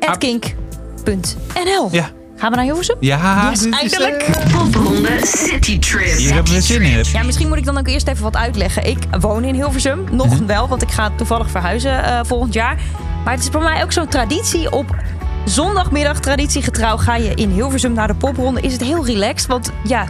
Ah. 0.00 0.14
Kink.nl. 0.18 1.88
Ja. 1.92 2.10
Gaan 2.38 2.50
we 2.50 2.56
naar 2.56 2.64
Hilversum? 2.64 2.96
Ja, 3.00 3.48
Yes, 3.50 3.64
is, 3.66 3.72
eindelijk. 3.72 4.22
eh, 4.22 4.56
Popronde 4.58 5.08
City 5.22 5.78
Trip. 5.78 6.16
hier 6.16 6.34
hebben 6.34 6.52
we 6.52 6.60
zin 6.60 6.82
in. 6.82 7.04
Ja, 7.12 7.22
misschien 7.22 7.48
moet 7.48 7.56
ik 7.56 7.64
dan 7.64 7.78
ook 7.78 7.86
eerst 7.88 8.08
even 8.08 8.22
wat 8.22 8.36
uitleggen. 8.36 8.86
Ik 8.86 8.98
woon 9.20 9.44
in 9.44 9.54
Hilversum, 9.54 10.04
nog 10.10 10.26
Mhm. 10.26 10.46
wel, 10.46 10.68
want 10.68 10.82
ik 10.82 10.90
ga 10.90 11.10
toevallig 11.16 11.50
verhuizen 11.50 12.04
eh, 12.04 12.20
volgend 12.24 12.54
jaar. 12.54 12.80
Maar 13.24 13.34
het 13.34 13.42
is 13.42 13.48
voor 13.52 13.62
mij 13.62 13.82
ook 13.82 13.92
zo'n 13.92 14.08
traditie. 14.08 14.70
Op 14.72 14.96
zondagmiddag, 15.44 16.20
traditiegetrouw, 16.20 16.96
ga 16.96 17.16
je 17.16 17.34
in 17.34 17.50
Hilversum 17.50 17.92
naar 17.92 18.06
de 18.06 18.14
popronde. 18.14 18.60
Is 18.60 18.72
het 18.72 18.82
heel 18.82 19.06
relaxed, 19.06 19.48
want 19.48 19.70
ja, 19.84 20.06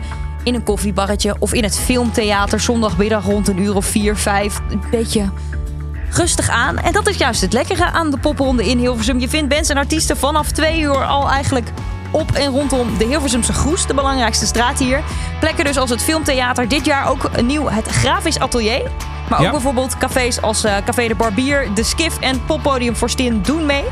in 0.47 0.55
een 0.55 0.63
koffiebarretje 0.63 1.37
of 1.39 1.53
in 1.53 1.63
het 1.63 1.79
filmtheater 1.79 2.61
zondagmiddag 2.61 3.25
rond 3.25 3.49
een 3.49 3.59
uur 3.61 3.75
of 3.77 3.87
vier, 3.87 4.17
vijf, 4.17 4.61
een 4.71 4.83
beetje 4.91 5.31
rustig 6.11 6.49
aan. 6.49 6.79
En 6.79 6.93
dat 6.93 7.09
is 7.09 7.17
juist 7.17 7.41
het 7.41 7.53
lekkere 7.53 7.85
aan 7.85 8.11
de 8.11 8.19
popronde 8.19 8.67
in 8.69 8.79
Hilversum. 8.79 9.19
Je 9.21 9.29
vindt 9.29 9.49
bands 9.49 9.69
en 9.69 9.77
artiesten 9.77 10.17
vanaf 10.17 10.51
twee 10.51 10.81
uur 10.81 11.05
al 11.05 11.29
eigenlijk 11.31 11.69
op 12.11 12.31
en 12.33 12.51
rondom 12.51 12.99
de 12.99 13.05
Hilversumse 13.05 13.53
Groes, 13.53 13.87
de 13.87 13.95
belangrijkste 13.95 14.47
straat 14.47 14.79
hier. 14.79 15.01
Plekken 15.41 15.65
dus 15.65 15.77
als 15.77 15.91
het 15.91 16.03
Filmtheater, 16.03 16.69
dit 16.69 16.85
jaar 16.85 17.09
ook 17.09 17.41
nieuw 17.41 17.69
het 17.69 17.87
Grafisch 17.89 18.39
Atelier. 18.39 18.91
Maar 19.29 19.39
ook 19.39 19.45
Ja. 19.45 19.51
bijvoorbeeld 19.51 19.99
cafés 19.99 20.43
als 20.43 20.65
eh, 20.65 20.77
Café 20.85 21.09
de 21.09 21.15
Barbier, 21.15 21.69
De 21.75 21.83
Skif 21.83 22.19
en 22.19 22.45
Poppodium 22.45 22.95
Forstin 22.95 23.43
doen 23.43 23.67
mee. 23.67 23.85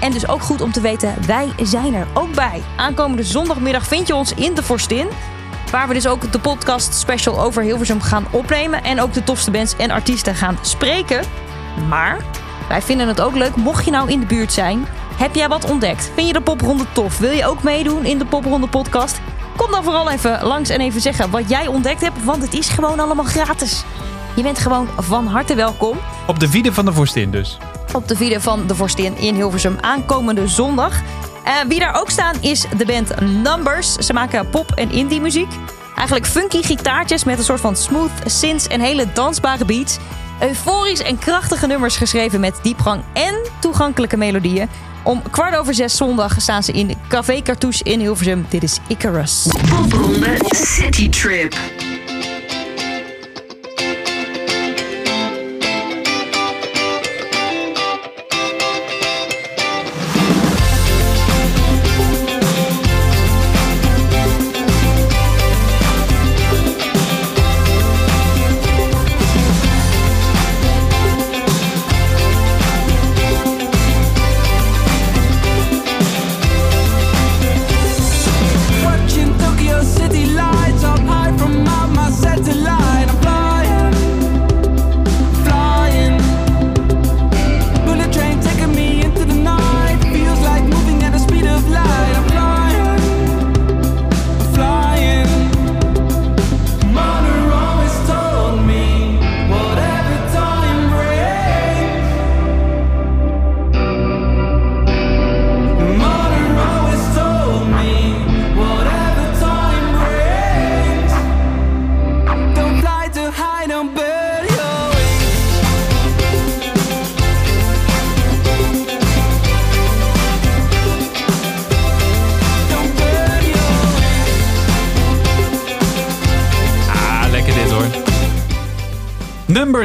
En 0.00 0.12
dus 0.12 0.28
ook 0.28 0.42
goed 0.42 0.60
om 0.60 0.72
te 0.72 0.80
weten, 0.80 1.14
wij 1.26 1.48
zijn 1.62 1.94
er 1.94 2.06
ook 2.14 2.34
bij. 2.34 2.62
Aankomende 2.76 3.22
zondagmiddag 3.22 3.86
vind 3.86 4.06
je 4.06 4.14
ons 4.14 4.34
in 4.34 4.54
de 4.54 4.62
Forstin. 4.62 5.06
Waar 5.72 5.88
we 5.88 5.94
dus 5.94 6.06
ook 6.06 6.32
de 6.32 6.38
podcast 6.38 6.94
special 6.94 7.40
over 7.40 7.62
Hilversum 7.62 8.00
gaan 8.00 8.26
opnemen. 8.30 8.82
En 8.82 9.00
ook 9.00 9.12
de 9.12 9.24
tofste 9.24 9.50
bands 9.50 9.76
en 9.76 9.90
artiesten 9.90 10.34
gaan 10.34 10.58
spreken. 10.60 11.24
Maar 11.88 12.16
wij 12.68 12.82
vinden 12.82 13.08
het 13.08 13.20
ook 13.20 13.34
leuk, 13.34 13.56
mocht 13.56 13.84
je 13.84 13.90
nou 13.90 14.10
in 14.10 14.20
de 14.20 14.26
buurt 14.26 14.52
zijn. 14.52 14.86
Heb 15.16 15.34
jij 15.34 15.48
wat 15.48 15.70
ontdekt? 15.70 16.10
Vind 16.14 16.26
je 16.26 16.32
de 16.32 16.40
popronde 16.40 16.84
tof? 16.92 17.18
Wil 17.18 17.30
je 17.30 17.46
ook 17.46 17.62
meedoen 17.62 18.04
in 18.04 18.18
de 18.18 18.24
popronde 18.24 18.68
podcast? 18.68 19.20
Kom 19.56 19.70
dan 19.70 19.84
vooral 19.84 20.10
even 20.10 20.42
langs 20.42 20.70
en 20.70 20.80
even 20.80 21.00
zeggen 21.00 21.30
wat 21.30 21.48
jij 21.48 21.66
ontdekt 21.66 22.00
hebt. 22.00 22.24
Want 22.24 22.42
het 22.42 22.54
is 22.54 22.68
gewoon 22.68 23.00
allemaal 23.00 23.24
gratis. 23.24 23.84
Je 24.36 24.42
bent 24.42 24.58
gewoon 24.58 24.88
van 24.98 25.26
harte 25.26 25.54
welkom 25.54 25.98
Op 26.26 26.40
de 26.40 26.50
wieden 26.50 26.74
van 26.74 26.84
de 26.84 26.92
vorstin 26.92 27.30
dus. 27.30 27.58
op 27.92 28.08
de 28.08 28.16
video 28.16 28.38
van 28.38 28.66
de 28.66 28.74
Vorstin 28.74 29.16
in 29.16 29.34
Hilversum 29.34 29.76
aankomende 29.80 30.48
zondag. 30.48 31.00
Eh, 31.44 31.52
wie 31.68 31.78
daar 31.78 32.00
ook 32.00 32.10
staan 32.10 32.36
is 32.40 32.64
de 32.76 32.84
band 32.86 33.20
Numbers. 33.20 33.94
Ze 33.94 34.12
maken 34.12 34.50
pop- 34.50 34.72
en 34.74 34.90
indie 34.90 35.20
muziek. 35.20 35.50
Eigenlijk 35.96 36.26
funky 36.26 36.62
gitaartjes 36.62 37.24
met 37.24 37.38
een 37.38 37.44
soort 37.44 37.60
van 37.60 37.76
smooth 37.76 38.10
synths 38.24 38.66
en 38.66 38.80
hele 38.80 39.12
dansbare 39.12 39.64
beats. 39.64 39.98
Euforisch 40.40 41.02
en 41.02 41.18
krachtige 41.18 41.66
nummers 41.66 41.96
geschreven 41.96 42.40
met 42.40 42.58
diepgang 42.62 43.02
en 43.12 43.34
toegankelijke 43.60 44.16
melodieën. 44.16 44.68
Om 45.02 45.22
kwart 45.30 45.56
over 45.56 45.74
zes 45.74 45.96
zondag 45.96 46.34
staan 46.40 46.62
ze 46.62 46.72
in 46.72 46.96
Café 47.08 47.42
Cartouche 47.42 47.84
in 47.84 48.00
Hilversum. 48.00 48.46
Dit 48.48 48.62
is 48.62 48.78
Icarus. 48.88 49.46
Popronde 49.68 50.36
City 50.50 51.08
Trip. 51.08 51.81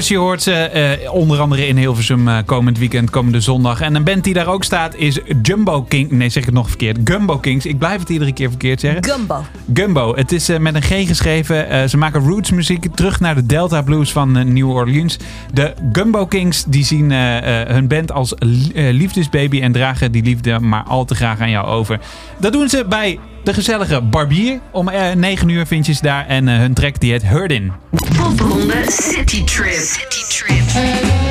Je 0.05 0.17
hoort 0.17 0.41
ze 0.41 0.53
eh, 0.53 1.13
onder 1.13 1.39
andere 1.39 1.67
in 1.67 1.77
Hilversum 1.77 2.27
eh, 2.27 2.37
komend 2.45 2.77
weekend, 2.77 3.09
komende 3.09 3.39
zondag. 3.41 3.81
En 3.81 3.95
een 3.95 4.03
band 4.03 4.23
die 4.23 4.33
daar 4.33 4.47
ook 4.47 4.63
staat 4.63 4.95
is 4.95 5.19
Jumbo 5.41 5.81
King. 5.83 6.11
Nee, 6.11 6.29
zeg 6.29 6.41
ik 6.43 6.45
het 6.45 6.57
nog 6.57 6.67
verkeerd. 6.67 6.97
Gumbo 7.03 7.37
Kings. 7.37 7.65
Ik 7.65 7.77
blijf 7.77 7.99
het 7.99 8.09
iedere 8.09 8.33
keer 8.33 8.49
verkeerd 8.49 8.79
zeggen. 8.79 9.03
Gumbo. 9.03 9.45
Gumbo. 9.73 10.15
Het 10.15 10.31
is 10.31 10.49
eh, 10.49 10.59
met 10.59 10.75
een 10.75 10.81
G 10.81 11.07
geschreven. 11.07 11.89
Ze 11.89 11.97
maken 11.97 12.21
roots 12.21 12.51
muziek 12.51 12.85
terug 12.95 13.19
naar 13.19 13.35
de 13.35 13.45
Delta 13.45 13.81
Blues 13.81 14.11
van 14.11 14.53
New 14.53 14.69
Orleans. 14.69 15.17
De 15.53 15.73
Gumbo 15.93 16.25
Kings 16.25 16.63
die 16.67 16.83
zien 16.85 17.11
hun 17.11 17.87
band 17.87 18.11
als 18.11 18.33
li- 18.39 18.71
liefdesbaby 18.91 19.61
en 19.61 19.71
dragen 19.71 20.11
die 20.11 20.23
liefde 20.23 20.59
maar 20.59 20.83
al 20.83 21.05
te 21.05 21.15
graag 21.15 21.39
aan 21.39 21.49
jou 21.49 21.67
over. 21.67 21.99
Dat 22.37 22.53
doen 22.53 22.69
ze 22.69 22.85
bij 22.89 23.19
de 23.47 23.53
gezellige 23.53 24.01
Barbier. 24.01 24.59
Om 24.71 24.89
eh 24.89 25.15
9 25.15 25.49
uur 25.49 25.65
vind 25.65 25.85
je 25.85 25.93
ze 25.93 26.01
daar 26.01 26.25
en 26.25 26.47
eh, 26.47 26.57
hun 26.57 26.73
track 26.73 26.99
die 26.99 27.11
heet 27.11 27.27
Hurdin. 27.27 27.71
Popronde 28.17 28.83
City 28.87 29.43
Trip. 29.43 29.73
City 29.73 30.45
Trip. 30.45 31.26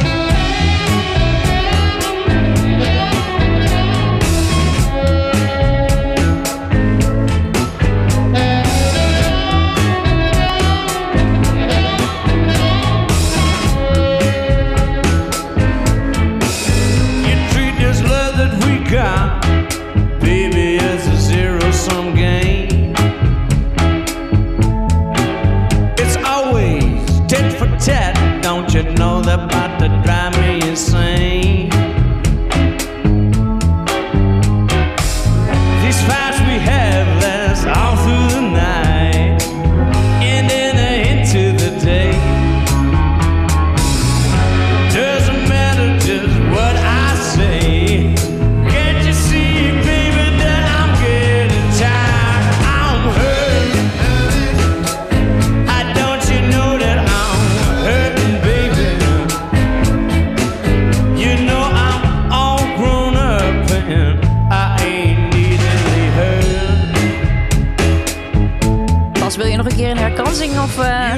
Je 69.56 69.62
nog 69.62 69.72
een 69.72 69.78
keer 69.78 69.90
een 69.90 69.98
herkansing 69.98 70.58
of... 70.58 70.78
eh? 70.78 71.12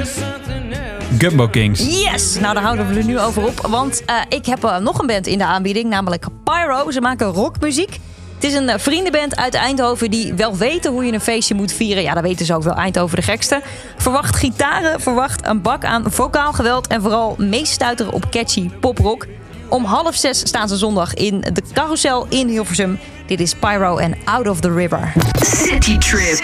Gumbo 1.19 1.49
Kings. 1.49 2.03
Yes! 2.03 2.39
Nou, 2.41 2.55
daar 2.55 2.63
houden 2.63 2.89
we 2.89 2.99
er 2.99 3.05
nu 3.05 3.21
over 3.21 3.47
op. 3.47 3.67
Want 3.69 4.05
eh, 4.05 4.15
ik 4.29 4.47
heb 4.47 4.65
eh, 4.65 4.77
nog 4.77 4.99
een 4.99 5.07
band 5.07 5.27
in 5.27 5.39
de 5.39 5.45
aanbieding, 5.45 5.89
namelijk 5.89 6.25
Pyro. 6.45 6.91
Ze 6.91 7.01
maken 7.01 7.27
rockmuziek. 7.27 7.99
Het 8.35 8.45
is 8.45 8.55
een 8.55 8.81
vriendenband 8.81 9.37
uit 9.37 9.55
Eindhoven 9.55 10.11
die 10.11 10.35
wel 10.35 10.57
weten 10.57 10.93
hoe 10.93 11.05
je 11.05 11.13
een 11.13 11.21
feestje 11.21 11.55
moet 11.55 11.73
vieren. 11.73 12.03
Ja, 12.03 12.15
dat 12.15 12.23
weten 12.23 12.47
ze 12.47 12.55
ook 12.55 12.63
wel. 12.63 12.75
Eindhoven 12.75 13.17
de 13.17 13.23
gekste. 13.23 13.63
Verwacht 13.97 14.37
gitaren, 14.37 15.01
verwacht 15.01 15.47
een 15.47 15.63
bak 15.63 15.85
aan 15.85 16.05
vocaal 16.13 16.53
geweld... 16.53 16.87
en 16.87 17.03
vooral 17.03 17.35
meestuiteren 17.39 18.13
op 18.13 18.31
catchy 18.31 18.71
poprock. 18.81 19.27
Om 19.69 19.85
half 19.85 20.15
zes 20.15 20.39
staan 20.39 20.69
ze 20.69 20.77
zondag 20.77 21.15
in 21.15 21.41
de 21.53 21.63
carousel 21.73 22.27
in 22.29 22.49
Hilversum. 22.49 22.99
Dit 23.27 23.41
is 23.41 23.55
Pyro 23.55 23.97
en 23.97 24.15
Out 24.25 24.49
of 24.49 24.61
the 24.61 24.73
River. 24.75 25.13
City 25.41 25.99
Trip. 25.99 26.41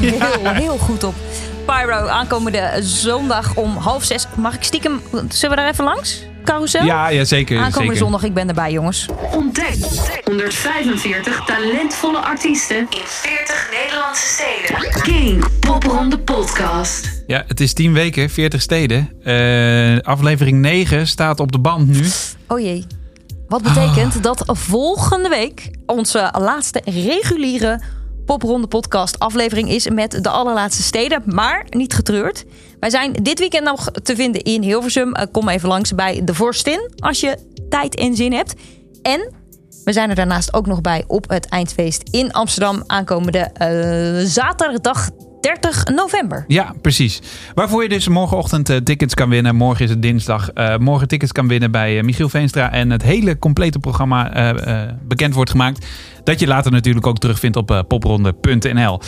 heel, 0.00 0.52
heel 0.52 0.78
goed 0.78 1.04
op. 1.04 1.14
Pyro 1.66 2.06
aankomende 2.06 2.70
zondag 2.80 3.54
om 3.54 3.76
half 3.76 4.04
zes. 4.04 4.26
Mag 4.36 4.54
ik 4.54 4.62
stiekem... 4.62 5.00
Zullen 5.28 5.56
we 5.56 5.62
daar 5.62 5.72
even 5.72 5.84
langs? 5.84 6.24
Carousel? 6.44 6.84
Ja, 6.84 7.08
ja 7.08 7.24
zeker. 7.24 7.56
Aankomende 7.56 7.82
zeker. 7.82 7.96
zondag, 7.96 8.22
ik 8.22 8.34
ben 8.34 8.48
erbij, 8.48 8.72
jongens. 8.72 9.06
Ontdek 9.32 9.76
145 10.24 11.44
talentvolle 11.44 12.18
artiesten 12.18 12.76
in 12.76 12.86
40 13.04 13.70
Nederlandse 13.82 14.26
steden. 14.26 15.02
King 15.02 15.44
Popronde 15.60 16.18
Podcast. 16.18 17.22
Ja, 17.26 17.44
het 17.46 17.60
is 17.60 17.72
10 17.72 17.92
weken, 17.92 18.30
40 18.30 18.62
steden. 18.62 19.10
Eh, 19.24 19.98
aflevering 19.98 20.58
9 20.60 21.06
staat 21.06 21.40
op 21.40 21.52
de 21.52 21.58
band 21.58 21.88
nu. 21.88 22.06
Oh 22.46 22.60
jee. 22.60 22.86
Wat 23.48 23.62
betekent 23.62 24.16
Ah. 24.16 24.22
dat 24.22 24.42
volgende 24.46 25.28
week 25.28 25.70
onze 25.86 26.32
laatste 26.38 26.80
reguliere 26.84 27.80
Popronde 28.28 28.66
podcast 28.66 29.18
aflevering 29.18 29.70
is 29.70 29.88
met 29.88 30.22
de 30.22 30.28
allerlaatste 30.28 30.82
steden. 30.82 31.22
Maar 31.24 31.66
niet 31.70 31.94
getreurd. 31.94 32.44
Wij 32.80 32.90
zijn 32.90 33.12
dit 33.12 33.38
weekend 33.38 33.64
nog 33.64 33.90
te 34.02 34.16
vinden 34.16 34.42
in 34.42 34.62
Hilversum. 34.62 35.12
Eh, 35.12 35.26
kom 35.32 35.48
even 35.48 35.68
langs 35.68 35.94
bij 35.94 36.24
De 36.24 36.34
Vorstin 36.34 36.90
als 36.98 37.20
je 37.20 37.38
tijd 37.68 37.94
en 37.94 38.16
zin 38.16 38.32
hebt. 38.32 38.54
En 39.02 39.32
we 39.84 39.92
zijn 39.92 40.08
er 40.10 40.14
daarnaast 40.14 40.54
ook 40.54 40.66
nog 40.66 40.80
bij 40.80 41.04
op 41.06 41.28
het 41.28 41.48
eindfeest 41.48 42.08
in 42.10 42.32
Amsterdam 42.32 42.82
aankomende 42.86 43.38
eh, 43.38 44.26
zaterdag 44.26 45.10
30 45.40 45.84
november. 45.84 46.44
Ja, 46.48 46.74
precies. 46.82 47.20
Waarvoor 47.54 47.82
je 47.82 47.88
dus 47.88 48.08
morgenochtend 48.08 48.68
eh, 48.68 48.76
tickets 48.76 49.14
kan 49.14 49.28
winnen. 49.28 49.56
Morgen 49.56 49.84
is 49.84 49.90
het 49.90 50.02
dinsdag. 50.02 50.50
Morgen 50.78 51.08
tickets 51.08 51.32
kan 51.32 51.48
winnen 51.48 51.70
bij 51.70 52.02
Michiel 52.02 52.28
Veenstra. 52.28 52.72
En 52.72 52.90
het 52.90 53.02
hele 53.02 53.38
complete 53.38 53.78
programma 53.78 54.54
bekend 55.06 55.34
wordt 55.34 55.50
gemaakt. 55.50 55.86
Dat 56.28 56.40
je 56.40 56.46
later 56.46 56.72
natuurlijk 56.72 57.06
ook 57.06 57.18
terugvindt 57.18 57.56
op 57.56 57.70
eh, 57.70 57.78
popronde.nl. 57.88 59.00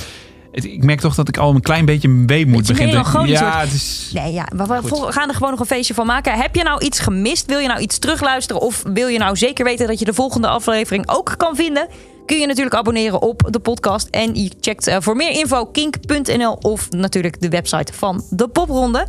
Ik 0.53 0.85
merk 0.85 1.01
toch 1.01 1.15
dat 1.15 1.29
ik 1.29 1.37
al 1.37 1.55
een 1.55 1.61
klein 1.61 1.85
beetje 1.85 2.25
weemoed 2.27 2.57
Beetje 2.57 2.73
begin 2.73 2.89
te... 2.89 2.97
melancholisch 2.97 3.39
Ja, 3.39 3.61
het 3.61 3.73
is... 3.73 4.11
Nee, 4.15 4.33
ja, 4.33 4.49
maar 4.57 4.67
we 4.67 5.07
gaan 5.09 5.29
er 5.29 5.35
gewoon 5.35 5.51
nog 5.51 5.61
een 5.61 5.67
feestje 5.67 5.95
van 5.95 6.07
maken. 6.07 6.39
Heb 6.39 6.55
je 6.55 6.63
nou 6.63 6.85
iets 6.85 6.99
gemist? 6.99 7.47
Wil 7.47 7.59
je 7.59 7.69
nou 7.69 7.81
iets 7.81 7.99
terugluisteren? 7.99 8.63
Of 8.63 8.83
wil 8.93 9.09
je 9.09 9.19
nou 9.19 9.37
zeker 9.37 9.65
weten 9.65 9.87
dat 9.87 9.99
je 9.99 10.05
de 10.05 10.15
volgende 10.15 10.49
aflevering 10.49 11.09
ook 11.09 11.35
kan 11.37 11.57
vinden? 11.57 11.89
Kun 12.27 12.39
je 12.39 12.47
natuurlijk 12.47 12.77
abonneren 12.77 13.23
op 13.23 13.49
de 13.51 13.59
podcast. 13.59 14.09
En 14.09 14.35
je 14.35 14.51
checkt 14.61 14.87
eh, 14.87 14.97
voor 15.01 15.17
meer 15.17 15.31
info 15.31 15.65
kink.nl 15.65 16.53
of 16.53 16.91
natuurlijk 16.91 17.41
de 17.41 17.49
website 17.49 17.93
van 17.93 18.25
de 18.31 18.49
Popronde. 18.49 19.07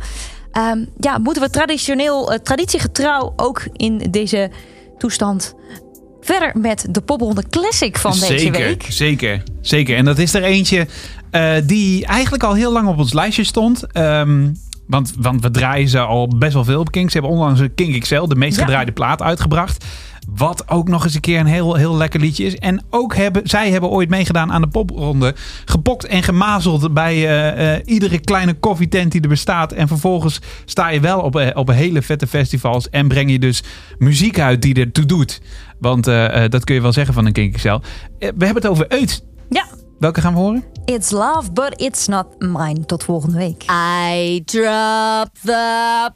Ehm, 0.52 0.84
ja, 0.96 1.18
moeten 1.18 1.42
we 1.42 1.50
traditioneel, 1.50 2.32
eh, 2.32 2.38
traditiegetrouw 2.38 3.32
ook 3.36 3.62
in 3.72 3.98
deze 4.10 4.50
toestand 4.98 5.54
verder 6.22 6.52
met 6.60 6.86
de 6.90 7.00
popronde 7.00 7.42
classic 7.50 7.98
van 7.98 8.12
deze 8.12 8.50
week. 8.50 8.86
Zeker, 8.88 9.42
zeker. 9.60 9.96
En 9.96 10.04
dat 10.04 10.18
is 10.18 10.34
er 10.34 10.42
eentje 10.42 10.86
eh, 11.30 11.52
die 11.64 12.06
eigenlijk 12.06 12.42
al 12.42 12.54
heel 12.54 12.72
lang 12.72 12.88
op 12.88 12.98
ons 12.98 13.12
lijstje 13.12 13.44
stond. 13.44 13.92
Ehm, 13.92 14.50
want, 14.86 15.12
want 15.18 15.42
we 15.42 15.50
draaien 15.50 15.88
ze 15.88 15.98
al 15.98 16.28
best 16.38 16.52
wel 16.52 16.64
veel 16.64 16.80
op 16.80 16.90
Kink. 16.90 17.10
Ze 17.10 17.18
hebben 17.18 17.36
onlangs 17.36 17.60
een 17.60 17.74
Kink 17.74 18.00
XL, 18.00 18.22
de 18.26 18.34
meest 18.34 18.56
Ja. 18.56 18.64
gedraaide 18.64 18.92
plaat, 18.92 19.22
uitgebracht. 19.22 19.84
Wat 20.30 20.68
ook 20.68 20.88
nog 20.88 21.04
eens 21.04 21.14
een 21.14 21.20
keer 21.20 21.40
een 21.40 21.46
heel, 21.46 21.74
heel 21.74 21.96
lekker 21.96 22.20
liedje 22.20 22.44
is. 22.44 22.56
En 22.56 22.84
ook 22.90 23.14
hebben, 23.16 23.42
zij 23.48 23.70
hebben 23.70 23.90
ooit 23.90 24.08
meegedaan 24.08 24.52
aan 24.52 24.60
de 24.60 24.68
popronde. 24.68 25.34
Gepokt 25.64 26.04
en 26.04 26.22
gemazeld 26.22 26.94
bij 26.94 27.14
eh, 27.14 27.74
eh, 27.74 27.82
iedere 27.84 28.18
kleine 28.20 28.54
koffietent 28.54 29.12
die 29.12 29.20
er 29.20 29.28
bestaat. 29.28 29.72
En 29.72 29.88
vervolgens 29.88 30.40
sta 30.64 30.88
je 30.88 31.00
wel 31.00 31.20
op, 31.20 31.36
eh, 31.36 31.48
op 31.54 31.68
hele 31.68 32.02
vette 32.02 32.26
festivals. 32.26 32.90
En 32.90 33.08
breng 33.08 33.30
je 33.30 33.38
dus 33.38 33.62
muziek 33.98 34.38
uit 34.38 34.62
die 34.62 34.74
ertoe 34.74 35.06
doet. 35.06 35.40
Want 35.78 36.06
eh, 36.06 36.44
eh, 36.44 36.50
dat 36.50 36.64
kun 36.64 36.74
je 36.74 36.80
wel 36.80 36.92
zeggen 36.92 37.14
van 37.14 37.26
een 37.26 37.32
Kink 37.32 37.54
XL. 37.54 37.68
Eh, 37.68 37.78
we 38.18 38.26
hebben 38.26 38.54
het 38.54 38.66
over 38.66 38.88
Uit. 38.88 39.24
Ja, 39.48 39.64
Welke 39.98 40.20
gaan 40.20 40.32
we 40.32 40.38
horen? 40.38 40.64
it's 40.84 41.10
love, 41.10 41.52
but 41.52 41.80
it's 41.80 42.06
not 42.06 42.26
mine. 42.38 42.84
Tot 42.86 43.04
volgende 43.04 43.36
week. 43.38 43.64
I 43.70 44.42
drop 44.44 45.28
the 45.44 46.10